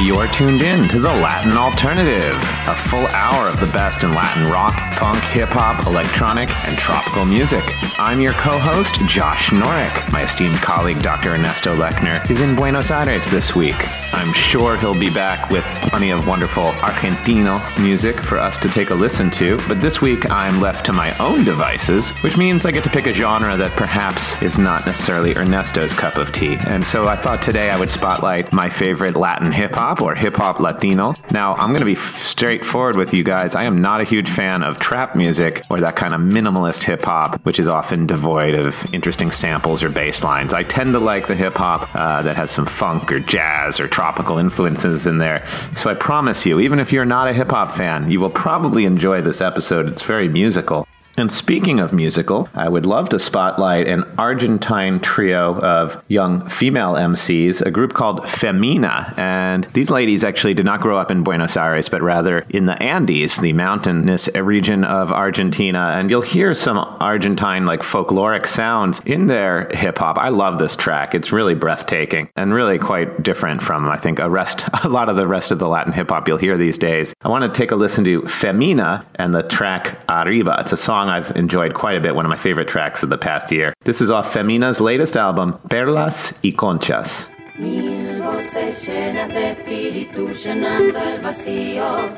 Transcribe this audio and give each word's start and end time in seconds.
You're 0.00 0.26
tuned 0.28 0.62
in 0.62 0.88
to 0.88 0.98
the 0.98 1.14
Latin 1.14 1.52
Alternative, 1.52 2.36
a 2.66 2.74
full 2.74 3.06
hour 3.08 3.46
of 3.46 3.60
the 3.60 3.66
best 3.66 4.02
in 4.02 4.14
Latin 4.14 4.50
rock, 4.50 4.74
funk, 4.94 5.22
hip 5.24 5.50
hop, 5.50 5.86
electronic, 5.86 6.48
and 6.66 6.78
tropical 6.78 7.26
music. 7.26 7.62
I'm 7.98 8.18
your 8.18 8.32
co 8.32 8.58
host, 8.58 8.98
Josh 9.06 9.50
Norick. 9.50 10.10
My 10.10 10.22
esteemed 10.22 10.56
colleague, 10.56 11.02
Dr. 11.02 11.34
Ernesto 11.34 11.76
Lechner, 11.76 12.28
is 12.30 12.40
in 12.40 12.56
Buenos 12.56 12.90
Aires 12.90 13.30
this 13.30 13.54
week. 13.54 13.76
I'm 14.14 14.32
sure 14.32 14.78
he'll 14.78 14.98
be 14.98 15.12
back 15.12 15.50
with 15.50 15.64
plenty 15.82 16.10
of 16.10 16.26
wonderful 16.26 16.64
Argentino 16.64 17.60
music 17.80 18.18
for 18.18 18.38
us 18.38 18.56
to 18.58 18.68
take 18.68 18.90
a 18.90 18.94
listen 18.94 19.30
to, 19.32 19.58
but 19.68 19.80
this 19.82 20.00
week 20.00 20.30
I'm 20.30 20.60
left 20.60 20.86
to 20.86 20.92
my 20.92 21.16
own 21.18 21.44
devices, 21.44 22.10
which 22.22 22.38
means 22.38 22.64
I 22.64 22.70
get 22.70 22.84
to 22.84 22.90
pick 22.90 23.06
a 23.06 23.12
genre 23.12 23.56
that 23.58 23.72
perhaps 23.72 24.40
is 24.42 24.58
not 24.58 24.86
necessarily 24.86 25.36
Ernesto's 25.36 25.92
cup 25.94 26.16
of 26.16 26.32
tea. 26.32 26.56
And 26.66 26.84
so 26.84 27.06
I 27.06 27.16
thought 27.16 27.42
today 27.42 27.70
I 27.70 27.78
would 27.78 27.90
spotlight 27.90 28.52
my 28.52 28.70
favorite 28.70 29.16
Latin 29.16 29.52
hip 29.52 29.74
hop 29.74 29.81
or 29.82 30.14
hip 30.14 30.36
hop 30.36 30.60
Latino. 30.60 31.14
Now, 31.30 31.54
I'm 31.54 31.70
going 31.70 31.80
to 31.80 31.84
be 31.84 31.96
straightforward 31.96 32.96
with 32.96 33.12
you 33.12 33.24
guys. 33.24 33.54
I 33.54 33.64
am 33.64 33.80
not 33.80 34.00
a 34.00 34.04
huge 34.04 34.30
fan 34.30 34.62
of 34.62 34.78
trap 34.78 35.16
music 35.16 35.62
or 35.70 35.80
that 35.80 35.96
kind 35.96 36.14
of 36.14 36.20
minimalist 36.20 36.84
hip 36.84 37.02
hop, 37.02 37.44
which 37.44 37.58
is 37.58 37.68
often 37.68 38.06
devoid 38.06 38.54
of 38.54 38.94
interesting 38.94 39.30
samples 39.30 39.82
or 39.82 39.88
bass 39.88 40.22
lines. 40.22 40.52
I 40.52 40.62
tend 40.62 40.92
to 40.92 40.98
like 40.98 41.26
the 41.26 41.34
hip 41.34 41.54
hop 41.54 41.94
uh, 41.94 42.22
that 42.22 42.36
has 42.36 42.50
some 42.50 42.66
funk 42.66 43.10
or 43.10 43.20
jazz 43.20 43.80
or 43.80 43.88
tropical 43.88 44.38
influences 44.38 45.06
in 45.06 45.18
there. 45.18 45.46
So 45.74 45.90
I 45.90 45.94
promise 45.94 46.46
you, 46.46 46.60
even 46.60 46.78
if 46.78 46.92
you're 46.92 47.04
not 47.04 47.28
a 47.28 47.32
hip 47.32 47.50
hop 47.50 47.76
fan, 47.76 48.10
you 48.10 48.20
will 48.20 48.30
probably 48.30 48.84
enjoy 48.84 49.20
this 49.22 49.40
episode. 49.40 49.88
It's 49.88 50.02
very 50.02 50.28
musical. 50.28 50.86
And 51.16 51.30
speaking 51.30 51.78
of 51.78 51.92
musical, 51.92 52.48
I 52.54 52.68
would 52.68 52.86
love 52.86 53.10
to 53.10 53.18
spotlight 53.18 53.86
an 53.86 54.04
Argentine 54.16 55.00
trio 55.00 55.58
of 55.60 56.02
young 56.08 56.48
female 56.48 56.94
MCs, 56.94 57.60
a 57.60 57.70
group 57.70 57.92
called 57.92 58.28
Femina. 58.28 59.12
And 59.16 59.64
these 59.74 59.90
ladies 59.90 60.24
actually 60.24 60.54
did 60.54 60.64
not 60.64 60.80
grow 60.80 60.96
up 60.96 61.10
in 61.10 61.22
Buenos 61.22 61.56
Aires, 61.56 61.88
but 61.88 62.02
rather 62.02 62.40
in 62.48 62.66
the 62.66 62.82
Andes, 62.82 63.36
the 63.36 63.52
mountainous 63.52 64.28
region 64.34 64.84
of 64.84 65.12
Argentina. 65.12 65.92
And 65.96 66.08
you'll 66.08 66.22
hear 66.22 66.54
some 66.54 66.78
Argentine, 66.78 67.66
like 67.66 67.82
folkloric 67.82 68.46
sounds 68.46 69.00
in 69.04 69.26
their 69.26 69.68
hip 69.74 69.98
hop. 69.98 70.18
I 70.18 70.30
love 70.30 70.58
this 70.58 70.76
track. 70.76 71.14
It's 71.14 71.32
really 71.32 71.54
breathtaking 71.54 72.30
and 72.36 72.54
really 72.54 72.78
quite 72.78 73.22
different 73.22 73.62
from, 73.62 73.88
I 73.88 73.98
think, 73.98 74.18
a 74.18 74.30
rest, 74.30 74.64
a 74.84 74.88
lot 74.88 75.08
of 75.08 75.16
the 75.16 75.26
rest 75.26 75.50
of 75.50 75.58
the 75.58 75.68
Latin 75.68 75.92
hip 75.92 76.10
hop 76.10 76.26
you'll 76.26 76.38
hear 76.38 76.56
these 76.56 76.78
days. 76.78 77.12
I 77.22 77.28
want 77.28 77.52
to 77.52 77.58
take 77.58 77.70
a 77.70 77.76
listen 77.76 78.04
to 78.04 78.26
Femina 78.28 79.06
and 79.16 79.34
the 79.34 79.42
track 79.42 79.98
Arriba. 80.08 80.56
It's 80.60 80.72
a 80.72 80.76
song 80.76 81.01
song 81.02 81.10
I've 81.10 81.36
enjoyed 81.36 81.74
quite 81.74 81.96
a 81.96 82.00
bit, 82.00 82.14
one 82.14 82.24
of 82.24 82.30
my 82.30 82.36
favorite 82.36 82.68
tracks 82.68 83.02
of 83.02 83.10
the 83.10 83.18
past 83.18 83.50
year. 83.50 83.74
This 83.84 84.00
is 84.00 84.10
off 84.10 84.32
Femina's 84.32 84.80
latest 84.80 85.16
album, 85.16 85.58
Perlas 85.68 86.32
y 86.42 86.52
Conchas. 86.52 87.28
Mil 87.58 88.20
voces 88.20 88.86
llenas 88.86 89.28
de 89.28 89.50
espíritu 89.52 90.32
llenando 90.32 90.98
el 90.98 91.20
vacío. 91.20 92.10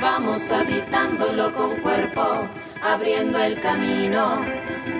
Vamos 0.00 0.50
habitándolo 0.50 1.52
con 1.54 1.76
cuerpo, 1.80 2.48
abriendo 2.82 3.38
el 3.38 3.58
camino. 3.60 4.44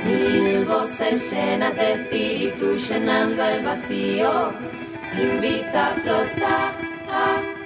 Mil 0.05 0.65
voces 0.65 1.31
llenas 1.31 1.77
de 1.77 1.93
espíritu 1.93 2.77
llenando 2.79 3.45
el 3.45 3.63
vacío. 3.65 4.53
Invita 5.15 5.89
a 5.89 5.95
flotar. 5.95 7.66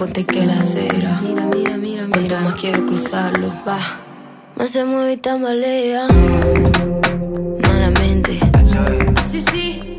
Puente 0.00 0.24
que 0.24 0.46
la 0.46 0.54
acera. 0.54 1.20
Mira, 1.20 1.46
mira, 1.54 1.76
mira, 1.76 2.06
Cuanto 2.10 2.40
más 2.40 2.54
quiero 2.54 2.86
cruzarlo, 2.86 3.52
va. 3.68 3.78
Más 4.56 4.70
se 4.70 4.82
mueve 4.82 5.12
y 5.12 5.16
tambalea. 5.18 6.08
Malamente. 7.60 8.40
Así 9.16 9.42
sí. 9.42 9.89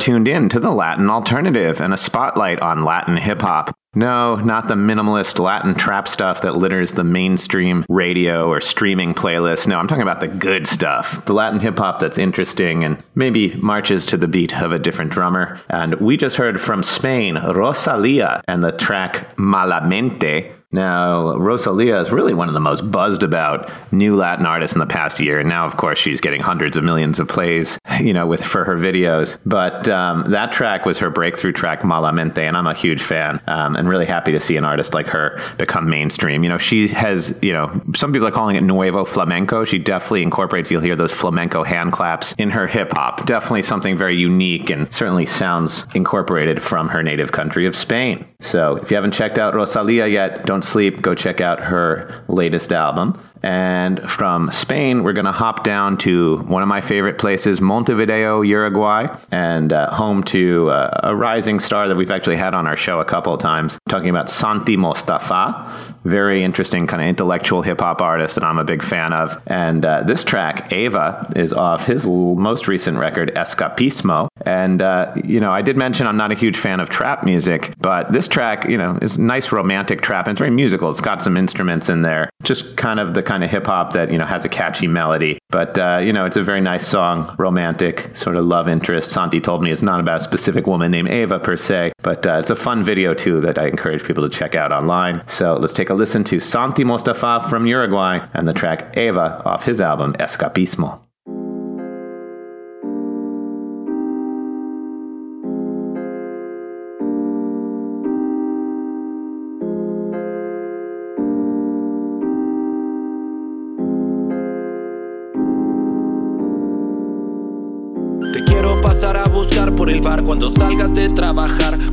Tuned 0.00 0.26
in 0.26 0.48
to 0.48 0.58
the 0.58 0.70
Latin 0.70 1.08
Alternative 1.08 1.80
and 1.80 1.92
a 1.92 1.98
spotlight 1.98 2.60
on 2.60 2.84
Latin 2.84 3.16
hip 3.16 3.42
hop. 3.42 3.76
No, 3.92 4.36
not 4.36 4.68
the 4.68 4.74
minimalist 4.74 5.40
Latin 5.40 5.74
trap 5.74 6.06
stuff 6.06 6.42
that 6.42 6.56
litters 6.56 6.92
the 6.92 7.02
mainstream 7.02 7.84
radio 7.88 8.48
or 8.48 8.60
streaming 8.60 9.14
playlists. 9.14 9.66
No, 9.66 9.78
I'm 9.78 9.88
talking 9.88 10.02
about 10.02 10.20
the 10.20 10.28
good 10.28 10.68
stuff. 10.68 11.24
The 11.24 11.34
Latin 11.34 11.58
hip 11.58 11.76
hop 11.76 11.98
that's 11.98 12.16
interesting 12.16 12.84
and 12.84 13.02
maybe 13.16 13.54
marches 13.56 14.06
to 14.06 14.16
the 14.16 14.28
beat 14.28 14.56
of 14.56 14.70
a 14.70 14.78
different 14.78 15.10
drummer. 15.10 15.60
And 15.68 15.94
we 15.94 16.16
just 16.16 16.36
heard 16.36 16.60
from 16.60 16.84
Spain, 16.84 17.34
Rosalia, 17.34 18.42
and 18.46 18.62
the 18.62 18.72
track 18.72 19.36
Malamente. 19.36 20.54
Now, 20.72 21.36
Rosalia 21.36 22.00
is 22.00 22.12
really 22.12 22.32
one 22.32 22.46
of 22.46 22.54
the 22.54 22.60
most 22.60 22.92
buzzed 22.92 23.24
about 23.24 23.72
new 23.92 24.14
Latin 24.14 24.46
artists 24.46 24.76
in 24.76 24.78
the 24.78 24.86
past 24.86 25.18
year. 25.18 25.40
And 25.40 25.48
now, 25.48 25.66
of 25.66 25.76
course, 25.76 25.98
she's 25.98 26.20
getting 26.20 26.40
hundreds 26.40 26.76
of 26.76 26.84
millions 26.84 27.18
of 27.18 27.26
plays, 27.26 27.76
you 28.04 28.12
know, 28.12 28.26
with 28.26 28.44
for 28.44 28.64
her 28.64 28.76
videos. 28.76 29.38
But 29.44 29.88
um, 29.88 30.30
that 30.30 30.52
track 30.52 30.86
was 30.86 30.98
her 30.98 31.10
breakthrough 31.10 31.52
track, 31.52 31.82
Malamente, 31.82 32.38
and 32.38 32.56
I'm 32.56 32.66
a 32.66 32.74
huge 32.74 33.02
fan 33.02 33.40
um, 33.46 33.76
and 33.76 33.88
really 33.88 34.06
happy 34.06 34.32
to 34.32 34.40
see 34.40 34.56
an 34.56 34.64
artist 34.64 34.94
like 34.94 35.08
her 35.08 35.40
become 35.58 35.88
mainstream. 35.88 36.42
You 36.42 36.50
know, 36.50 36.58
she 36.58 36.88
has, 36.88 37.36
you 37.42 37.52
know, 37.52 37.80
some 37.94 38.12
people 38.12 38.28
are 38.28 38.32
calling 38.32 38.56
it 38.56 38.62
nuevo 38.62 39.04
flamenco. 39.04 39.64
She 39.64 39.78
definitely 39.78 40.22
incorporates, 40.22 40.70
you'll 40.70 40.80
hear 40.80 40.96
those 40.96 41.12
flamenco 41.12 41.62
hand 41.62 41.92
claps 41.92 42.34
in 42.34 42.50
her 42.50 42.66
hip 42.66 42.92
hop. 42.92 43.26
Definitely 43.26 43.62
something 43.62 43.96
very 43.96 44.16
unique 44.16 44.70
and 44.70 44.92
certainly 44.92 45.26
sounds 45.26 45.86
incorporated 45.94 46.62
from 46.62 46.88
her 46.88 47.02
native 47.02 47.32
country 47.32 47.66
of 47.66 47.76
Spain. 47.76 48.26
So 48.40 48.76
if 48.76 48.90
you 48.90 48.94
haven't 48.94 49.12
checked 49.12 49.38
out 49.38 49.54
Rosalia 49.54 50.06
yet, 50.06 50.46
don't 50.46 50.62
sleep. 50.62 51.02
Go 51.02 51.14
check 51.14 51.40
out 51.40 51.60
her 51.60 52.24
latest 52.28 52.72
album. 52.72 53.20
And 53.42 54.10
from 54.10 54.50
Spain, 54.50 55.02
we're 55.02 55.12
going 55.12 55.24
to 55.24 55.32
hop 55.32 55.64
down 55.64 55.96
to 55.98 56.38
one 56.46 56.62
of 56.62 56.68
my 56.68 56.80
favorite 56.80 57.18
places, 57.18 57.60
Montevideo, 57.60 58.42
Uruguay, 58.42 59.06
and 59.30 59.72
uh, 59.72 59.90
home 59.94 60.22
to 60.24 60.70
uh, 60.70 61.00
a 61.04 61.16
rising 61.16 61.60
star 61.60 61.88
that 61.88 61.96
we've 61.96 62.10
actually 62.10 62.36
had 62.36 62.54
on 62.54 62.66
our 62.66 62.76
show 62.76 63.00
a 63.00 63.04
couple 63.04 63.32
of 63.32 63.40
times, 63.40 63.78
talking 63.88 64.10
about 64.10 64.28
Santi 64.30 64.76
Mostafa. 64.76 65.72
Very 66.04 66.44
interesting, 66.44 66.86
kind 66.86 67.02
of 67.02 67.08
intellectual 67.08 67.62
hip 67.62 67.80
hop 67.80 68.00
artist 68.02 68.34
that 68.34 68.44
I'm 68.44 68.58
a 68.58 68.64
big 68.64 68.82
fan 68.82 69.12
of. 69.12 69.42
And 69.46 69.84
uh, 69.84 70.02
this 70.02 70.24
track, 70.24 70.72
Ava, 70.72 71.32
is 71.36 71.52
off 71.52 71.86
his 71.86 72.06
most 72.06 72.68
recent 72.68 72.98
record, 72.98 73.32
Escapismo. 73.34 74.28
And, 74.46 74.82
uh, 74.82 75.12
you 75.24 75.40
know, 75.40 75.52
I 75.52 75.62
did 75.62 75.76
mention 75.76 76.06
I'm 76.06 76.16
not 76.16 76.32
a 76.32 76.34
huge 76.34 76.56
fan 76.56 76.80
of 76.80 76.88
trap 76.88 77.24
music, 77.24 77.74
but 77.78 78.12
this 78.12 78.28
track, 78.28 78.66
you 78.68 78.76
know, 78.76 78.98
is 79.02 79.18
nice 79.18 79.52
romantic 79.52 80.02
trap. 80.02 80.26
And 80.26 80.32
it's 80.32 80.38
very 80.38 80.50
musical. 80.50 80.90
It's 80.90 81.00
got 81.00 81.22
some 81.22 81.36
instruments 81.36 81.88
in 81.88 82.02
there, 82.02 82.30
just 82.42 82.76
kind 82.76 83.00
of 83.00 83.14
the 83.14 83.22
kind 83.30 83.44
of 83.44 83.50
hip 83.50 83.66
hop 83.66 83.92
that, 83.92 84.10
you 84.10 84.18
know, 84.18 84.26
has 84.26 84.44
a 84.44 84.48
catchy 84.48 84.88
melody. 84.88 85.38
But, 85.50 85.78
uh, 85.78 85.98
you 86.02 86.12
know, 86.12 86.26
it's 86.26 86.36
a 86.36 86.42
very 86.42 86.60
nice 86.60 86.86
song, 86.86 87.34
romantic, 87.38 88.10
sort 88.16 88.34
of 88.36 88.44
love 88.44 88.68
interest. 88.68 89.10
Santi 89.10 89.40
told 89.40 89.62
me 89.62 89.70
it's 89.70 89.82
not 89.82 90.00
about 90.00 90.20
a 90.20 90.24
specific 90.24 90.66
woman 90.66 90.90
named 90.90 91.08
Ava 91.08 91.38
per 91.38 91.56
se, 91.56 91.92
but 92.02 92.26
uh, 92.26 92.38
it's 92.40 92.50
a 92.50 92.56
fun 92.56 92.82
video 92.82 93.14
too 93.14 93.40
that 93.42 93.56
I 93.58 93.68
encourage 93.68 94.02
people 94.04 94.28
to 94.28 94.36
check 94.36 94.54
out 94.56 94.72
online. 94.72 95.22
So 95.28 95.54
let's 95.54 95.74
take 95.74 95.90
a 95.90 95.94
listen 95.94 96.24
to 96.24 96.40
Santi 96.40 96.82
Mostafa 96.82 97.48
from 97.48 97.66
Uruguay 97.66 98.26
and 98.34 98.48
the 98.48 98.52
track 98.52 98.96
Ava 98.96 99.42
off 99.44 99.64
his 99.64 99.80
album 99.80 100.14
Escapismo. 100.14 101.09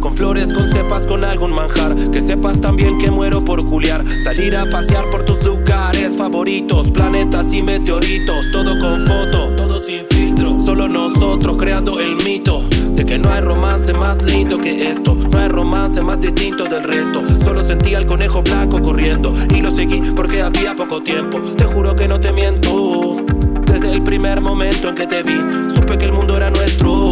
Con 0.07 0.15
flores, 0.15 0.53
con 0.53 0.71
cepas, 0.71 1.05
con 1.05 1.25
algún 1.25 1.51
manjar. 1.51 1.93
Que 2.11 2.21
sepas 2.21 2.61
también 2.61 2.97
que 2.97 3.11
muero 3.11 3.43
por 3.43 3.65
culiar. 3.65 4.05
Salir 4.23 4.55
a 4.55 4.63
pasear 4.63 5.09
por 5.09 5.23
tus 5.23 5.43
lugares 5.43 6.15
favoritos. 6.17 6.91
Planetas 6.91 7.53
y 7.53 7.61
meteoritos. 7.61 8.45
Todo 8.53 8.79
con 8.79 9.05
foto, 9.05 9.53
todo 9.57 9.83
sin 9.83 10.05
filtro. 10.09 10.61
Solo 10.61 10.87
nosotros 10.87 11.57
creando 11.57 11.99
el 11.99 12.15
mito. 12.23 12.63
De 12.91 13.05
que 13.05 13.17
no 13.17 13.29
hay 13.29 13.41
romance 13.41 13.91
más 13.93 14.23
lindo 14.23 14.57
que 14.59 14.91
esto. 14.91 15.13
No 15.13 15.39
hay 15.39 15.49
romance 15.49 16.01
más 16.01 16.21
distinto 16.21 16.63
del 16.63 16.85
resto. 16.85 17.21
Solo 17.43 17.67
sentí 17.67 17.93
al 17.93 18.05
conejo 18.05 18.41
blanco 18.41 18.81
corriendo. 18.81 19.33
Y 19.53 19.61
lo 19.61 19.75
seguí 19.75 19.99
porque 20.15 20.41
había 20.41 20.73
poco 20.73 21.03
tiempo. 21.03 21.41
Te 21.41 21.65
juro 21.65 21.93
que 21.97 22.07
no 22.07 22.17
te 22.17 22.31
miento. 22.31 23.17
Desde 23.65 23.91
el 23.91 24.03
primer 24.03 24.39
momento 24.39 24.87
en 24.87 24.95
que 24.95 25.05
te 25.05 25.21
vi, 25.21 25.35
supe 25.75 25.97
que 25.97 26.05
el 26.05 26.13
mundo 26.13 26.37
era 26.37 26.49
nuestro. 26.49 27.06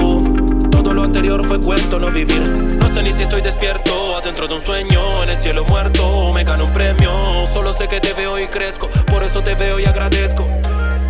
No 2.78 2.94
sé 2.94 3.02
ni 3.02 3.14
si 3.14 3.24
estoy 3.24 3.42
despierto, 3.42 4.18
adentro 4.18 4.48
de 4.48 4.56
un 4.56 4.62
sueño, 4.62 5.24
en 5.24 5.30
el 5.30 5.38
cielo 5.38 5.64
muerto. 5.64 6.34
Me 6.34 6.44
gano 6.44 6.66
un 6.66 6.74
premio, 6.74 7.10
solo 7.54 7.74
sé 7.74 7.88
que 7.88 8.02
te 8.02 8.14
veo 8.14 8.38
y 8.38 8.48
crezco. 8.48 8.90
Por 9.08 9.24
eso 9.24 9.42
te 9.42 9.56
veo 9.56 9.80
y 9.80 9.86
agradezco. 9.86 10.48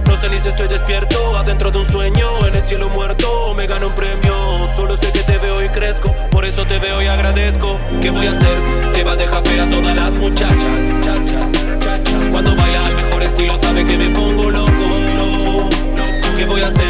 No 0.05 0.21
sé 0.21 0.29
ni 0.29 0.37
si 0.39 0.49
estoy 0.49 0.67
despierto, 0.67 1.35
adentro 1.35 1.71
de 1.71 1.79
un 1.79 1.89
sueño, 1.89 2.27
en 2.47 2.55
el 2.55 2.61
cielo 2.61 2.89
muerto. 2.89 3.53
Me 3.55 3.65
gano 3.65 3.87
un 3.87 3.95
premio, 3.95 4.33
solo 4.75 4.95
sé 4.95 5.11
que 5.11 5.21
te 5.21 5.39
veo 5.39 5.63
y 5.63 5.69
crezco. 5.69 6.13
Por 6.29 6.45
eso 6.45 6.65
te 6.65 6.77
veo 6.77 7.01
y 7.01 7.07
agradezco. 7.07 7.79
¿Qué 7.99 8.11
voy 8.11 8.27
a 8.27 8.31
hacer? 8.31 8.57
Eva 8.95 9.15
deja 9.15 9.41
fe 9.41 9.59
a 9.59 9.69
todas 9.69 9.95
las 9.95 10.13
muchachas. 10.13 10.79
Chachas, 11.01 11.51
chachas. 11.79 12.31
Cuando 12.31 12.55
baila 12.55 12.85
al 12.85 12.95
mejor 12.95 13.23
estilo, 13.23 13.57
sabe 13.59 13.83
que 13.83 13.97
me 13.97 14.09
pongo 14.11 14.51
loco. 14.51 15.69
¿Qué 16.37 16.45
voy 16.45 16.61
a 16.61 16.67
hacer? 16.67 16.85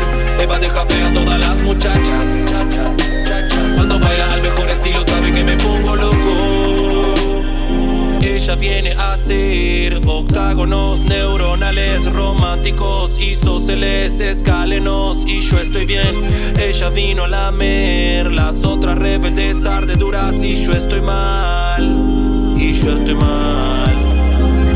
Cuando 3.76 4.00
baila 4.00 4.34
al 4.34 4.42
mejor 4.42 4.70
estilo 4.70 5.06
sabe 5.08 5.32
que 5.32 5.44
me 5.44 5.58
pongo 5.58 5.96
loco. 5.96 7.16
Ella 8.22 8.56
viene 8.56 8.92
a 8.94 9.14
hacer 9.14 10.02
octágonos 10.06 11.00
neuronales 11.00 12.06
románticos 12.12 13.20
isósceles 13.20 14.20
escalenos 14.20 15.18
y 15.26 15.42
yo 15.42 15.60
estoy 15.60 15.86
bien. 15.86 16.24
Ella 16.60 16.90
vino 16.90 17.24
a 17.24 17.28
lamer 17.28 18.32
las 18.32 18.64
otras 18.64 18.98
rebeldes 18.98 19.66
ardeduras 19.66 20.34
y 20.36 20.56
yo 20.64 20.74
estoy 20.74 21.02
mal 21.02 22.54
Y 22.58 22.74
yo 22.74 22.98
estoy 22.98 23.16
mal. 23.16 23.95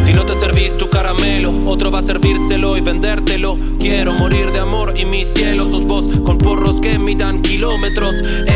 Si 0.10 0.16
no 0.16 0.25
te 0.25 0.34
servís 0.39 0.75
tu 0.75 0.89
caramelo, 0.89 1.54
otro 1.68 1.92
va 1.92 2.00
a 2.00 2.04
servírselo 2.04 2.75
y 2.75 2.82
vendértelo. 2.82 3.60
Quiero 3.78 4.12
morir 4.12 4.51
de 4.51 4.58
amor 4.58 4.96
y 4.98 5.06
mi 5.06 5.24
cielo 5.24 5.70
sos 5.70 5.86
vos 5.86 6.04
con 6.25 6.39
porros 6.39 6.82
que 6.82 6.98
midan 6.98 7.44
kilómetros. 7.44 8.16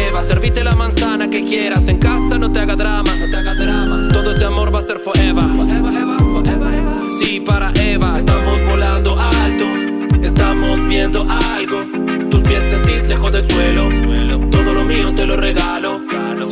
Eva, 0.09 0.23
servite 0.27 0.63
la 0.63 0.75
manzana 0.75 1.29
que 1.29 1.45
quieras 1.45 1.87
en 1.89 1.99
casa, 1.99 2.39
no 2.39 2.51
te 2.51 2.59
haga 2.59 2.75
drama, 2.75 3.15
no 3.17 3.29
te 3.29 3.37
haga 3.37 3.53
drama. 3.53 4.09
Todo 4.11 4.31
ese 4.31 4.45
amor 4.45 4.73
va 4.73 4.79
a 4.79 4.81
ser 4.81 4.97
forever. 4.97 5.43
Sí, 7.21 7.39
para 7.41 7.71
Eva, 7.75 8.17
estamos 8.17 8.57
volando 8.67 9.15
alto, 9.15 9.65
estamos 10.23 10.87
viendo 10.87 11.21
algo. 11.53 11.85
Tus 12.31 12.41
pies 12.41 12.63
sentís 12.71 13.07
lejos 13.07 13.31
del 13.31 13.47
suelo, 13.47 13.89
todo 14.49 14.73
lo 14.73 14.85
mío 14.85 15.13
te 15.13 15.27
lo 15.27 15.37
regalo. 15.37 16.02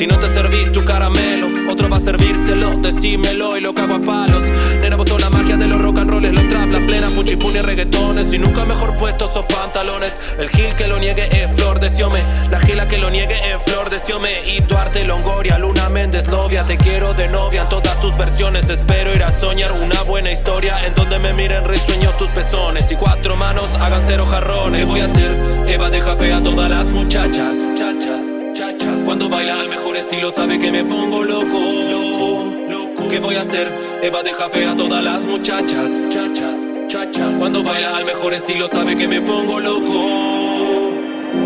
Si 0.02 0.08
no 0.08 0.18
te 0.18 0.34
servís 0.34 0.72
tu 0.72 0.84
caramelo, 0.84 1.48
otro 1.70 1.88
va 1.88 1.98
a 1.98 2.00
servírselo, 2.00 2.72
decímelo 2.78 3.56
y 3.56 3.62
lo 3.62 3.72
cago 3.72 3.94
a 3.94 4.02
palos. 4.02 4.42
Nena, 4.82 4.96
vos 4.96 5.08
la 5.22 5.30
magia 5.30 5.58
de 5.58 5.68
los 5.68 5.80
rock 5.80 6.00
and 6.00 6.10
rolls, 6.10 6.34
los 6.34 6.48
trap, 6.48 6.72
las 6.72 6.82
plenas, 6.82 7.12
puchipuni 7.12 7.60
y 7.60 7.62
reggaetones. 7.62 8.34
Y 8.34 8.40
nunca 8.40 8.66
mejor 8.66 8.96
puesto 8.96 9.30
esos 9.30 9.46
pantalones. 9.46 10.14
El 10.40 10.50
gil 10.50 10.74
que 10.74 10.88
lo 10.88 10.98
niegue 10.98 11.30
es 11.32 11.52
flor 11.56 11.80
de 11.80 11.96
siome, 11.96 12.24
la 12.50 12.60
gila 12.62 12.88
que 12.88 12.98
lo 12.98 13.12
niegue 13.12 13.36
es 13.36 13.60
flor 13.64 13.92
de 13.92 14.00
siome. 14.00 14.32
Y 14.48 14.62
tu 14.62 14.76
arte 14.76 15.04
Longoria, 15.04 15.60
Luna 15.60 15.88
Méndez, 15.90 16.28
Lovia, 16.30 16.66
te 16.66 16.78
quiero 16.78 17.14
de 17.14 17.28
novia 17.28 17.62
en 17.62 17.70
todas 17.70 18.00
tus 18.00 18.18
versiones. 18.18 18.68
Espero 18.72 19.14
ir 19.14 19.22
a 19.22 19.32
soñar 19.40 19.72
una 19.72 20.02
buena 20.02 20.32
historia 20.32 20.84
en 20.84 20.96
donde 20.96 21.20
me 21.20 21.32
miren 21.34 21.64
risueños 21.64 22.18
tus 22.18 22.30
pezones. 22.30 22.92
Y 22.92 22.96
cuatro 22.96 23.36
manos 23.36 23.66
hagan 23.80 24.02
cero 24.08 24.26
jarrones. 24.26 24.80
¿Qué 24.80 24.86
voy 24.88 25.00
a 25.02 25.06
hacer? 25.06 25.38
Eva 25.68 25.92
deja 25.92 26.16
fe 26.16 26.34
a 26.34 26.42
todas 26.42 26.72
las 26.72 26.90
muchachas. 26.90 27.54
Cuando 29.12 29.28
baila 29.28 29.60
al 29.60 29.68
mejor 29.68 29.98
estilo 29.98 30.32
sabe 30.32 30.58
que 30.58 30.72
me 30.72 30.86
pongo 30.86 31.26
loco. 31.26 31.60
loco. 32.70 33.10
¿Qué 33.10 33.20
voy 33.20 33.36
a 33.36 33.42
hacer? 33.42 33.70
Eva 34.02 34.24
deja 34.24 34.50
fe 34.50 34.66
a 34.66 34.74
todas 34.74 35.04
las 35.04 35.26
muchachas. 35.26 35.92
Chachas, 36.10 36.56
chachas. 36.88 37.34
Cuando 37.38 37.62
baila 37.62 37.98
al 37.98 38.06
mejor 38.06 38.34
estilo 38.34 38.70
sabe 38.70 38.96
que 38.96 39.10
me 39.10 39.20
pongo 39.20 39.60
loco. 39.60 40.94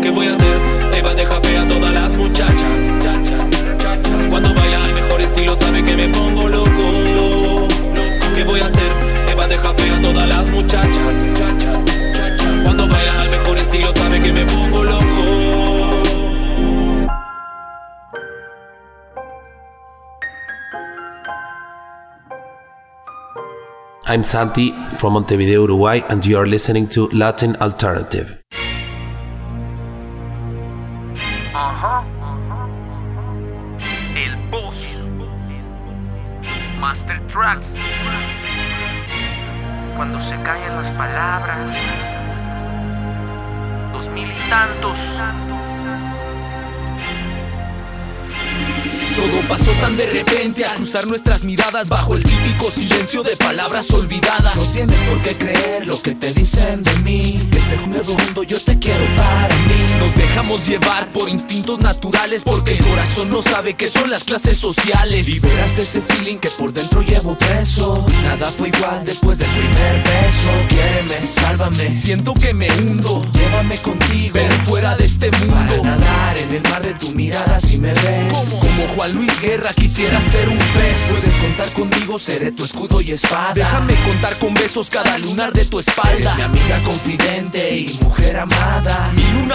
¿Qué 0.00 0.10
voy 0.10 0.28
a 0.28 0.34
hacer? 0.36 0.60
Eva 0.96 1.12
deja 1.14 1.40
fe 1.40 1.58
a 1.58 1.66
todas 1.66 1.92
las 1.92 2.12
muchachas. 2.12 2.78
Chachas, 3.02 3.78
chachas. 3.78 4.22
Cuando 4.30 4.54
baila 4.54 4.84
al 4.84 4.94
mejor 4.94 5.20
estilo 5.22 5.56
sabe 5.58 5.82
que 5.82 5.96
me 5.96 6.08
pongo 6.10 6.48
loco. 6.48 6.70
loco. 6.70 7.68
¿Qué 8.36 8.44
voy 8.44 8.60
a 8.60 8.66
hacer? 8.66 8.92
Eva 9.28 9.48
deja 9.48 9.74
fe 9.74 9.90
a 9.90 10.00
todas 10.00 10.28
las 10.28 10.48
muchachas. 10.50 11.14
Chachas, 11.34 11.84
chachas. 12.12 12.62
Cuando 12.62 12.86
baila 12.86 13.22
al 13.22 13.28
mejor 13.28 13.58
estilo 13.58 13.92
sabe 13.96 14.20
que 14.20 14.32
me 14.32 14.44
pongo 14.44 14.84
loco. 14.84 15.45
I'm 24.08 24.22
Santi 24.22 24.70
from 24.94 25.14
Montevideo, 25.14 25.62
Uruguay, 25.62 26.00
and 26.08 26.24
you 26.24 26.38
are 26.38 26.46
listening 26.46 26.86
to 26.90 27.08
Latin 27.08 27.56
Alternative. 27.56 28.40
El 34.14 34.36
Boss. 34.48 34.78
Master 36.78 37.18
Tracks. 37.26 37.74
Cuando 39.96 40.20
se 40.20 40.36
callan 40.36 40.76
las 40.76 40.92
palabras. 40.92 41.72
Dos 43.92 44.06
mil 44.10 44.30
y 44.30 44.48
tantos. 44.48 45.00
Todo 49.16 49.40
pasó 49.48 49.70
tan 49.80 49.96
de 49.96 50.06
repente 50.06 50.64
a 50.64 50.74
cruzar 50.74 51.06
nuestras 51.06 51.42
miradas 51.44 51.88
bajo 51.88 52.14
el 52.14 52.22
típico 52.22 52.70
silencio 52.70 53.22
de 53.22 53.36
palabras 53.36 53.90
olvidadas. 53.90 54.56
No 54.56 54.62
tienes 54.72 55.00
por 55.02 55.22
qué 55.22 55.36
creer 55.36 55.86
lo 55.86 56.00
que 56.02 56.14
te 56.14 56.32
dicen 56.32 56.82
de 56.82 56.94
mí. 56.96 57.48
Que 57.50 57.60
según 57.60 57.94
el 57.94 58.04
mundo 58.04 58.42
yo 58.42 58.60
te 58.60 58.78
quiero 58.78 59.04
para 59.16 59.54
mí. 59.56 59.98
Nos 59.98 60.14
dejamos 60.14 60.66
llevar 60.68 61.06
por 61.08 61.28
instintos 61.28 61.80
naturales 61.80 62.44
porque 62.44 62.72
el 62.76 62.84
corazón 62.84 63.30
no 63.30 63.40
sabe 63.42 63.74
qué 63.74 63.88
son 63.88 64.10
las 64.10 64.24
clases 64.24 64.58
sociales. 64.58 65.26
Liberaste 65.28 65.82
ese 65.82 66.00
feeling 66.02 66.36
que 66.36 66.50
por 66.50 66.72
dentro 66.72 67.00
llevo 67.02 67.36
preso. 67.38 68.04
Nada 68.22 68.52
fue 68.56 68.68
igual 68.68 69.04
después 69.04 69.38
del 69.38 69.50
primer 69.50 70.02
beso. 70.02 70.66
Quiéreme, 70.68 71.26
sálvame. 71.26 71.94
Siento 71.94 72.34
que 72.34 72.52
me 72.52 72.70
hundo, 72.72 73.26
Llévame 73.32 73.78
contigo. 73.80 74.32
pero 74.34 74.54
fuera 74.66 74.94
de 74.96 75.04
este 75.06 75.30
Para 75.30 75.44
mundo. 75.46 75.80
nadar 75.84 76.36
en 76.36 76.54
el 76.54 76.62
mar 76.70 76.82
de 76.82 76.94
tu 76.94 77.10
mirada 77.12 77.58
si 77.58 77.78
me 77.78 77.92
ves. 77.94 78.32
Como 78.60 78.86
Juan 78.94 79.05
Luis 79.08 79.40
Guerra 79.40 79.72
quisiera 79.72 80.20
ser 80.20 80.48
un 80.48 80.58
pez. 80.58 80.96
Puedes 81.10 81.34
contar 81.36 81.72
conmigo, 81.72 82.18
seré 82.18 82.52
tu 82.52 82.64
escudo 82.64 83.00
y 83.00 83.12
espada. 83.12 83.54
Déjame 83.54 83.94
contar 84.04 84.38
con 84.38 84.54
besos 84.54 84.90
cada 84.90 85.18
lunar 85.18 85.52
de 85.52 85.64
tu 85.64 85.78
Eres 85.78 85.88
espalda. 85.88 86.34
mi 86.34 86.42
amiga 86.42 86.82
confidente 86.82 87.76
y 87.78 87.98
mujer 88.02 88.36
amada. 88.38 89.12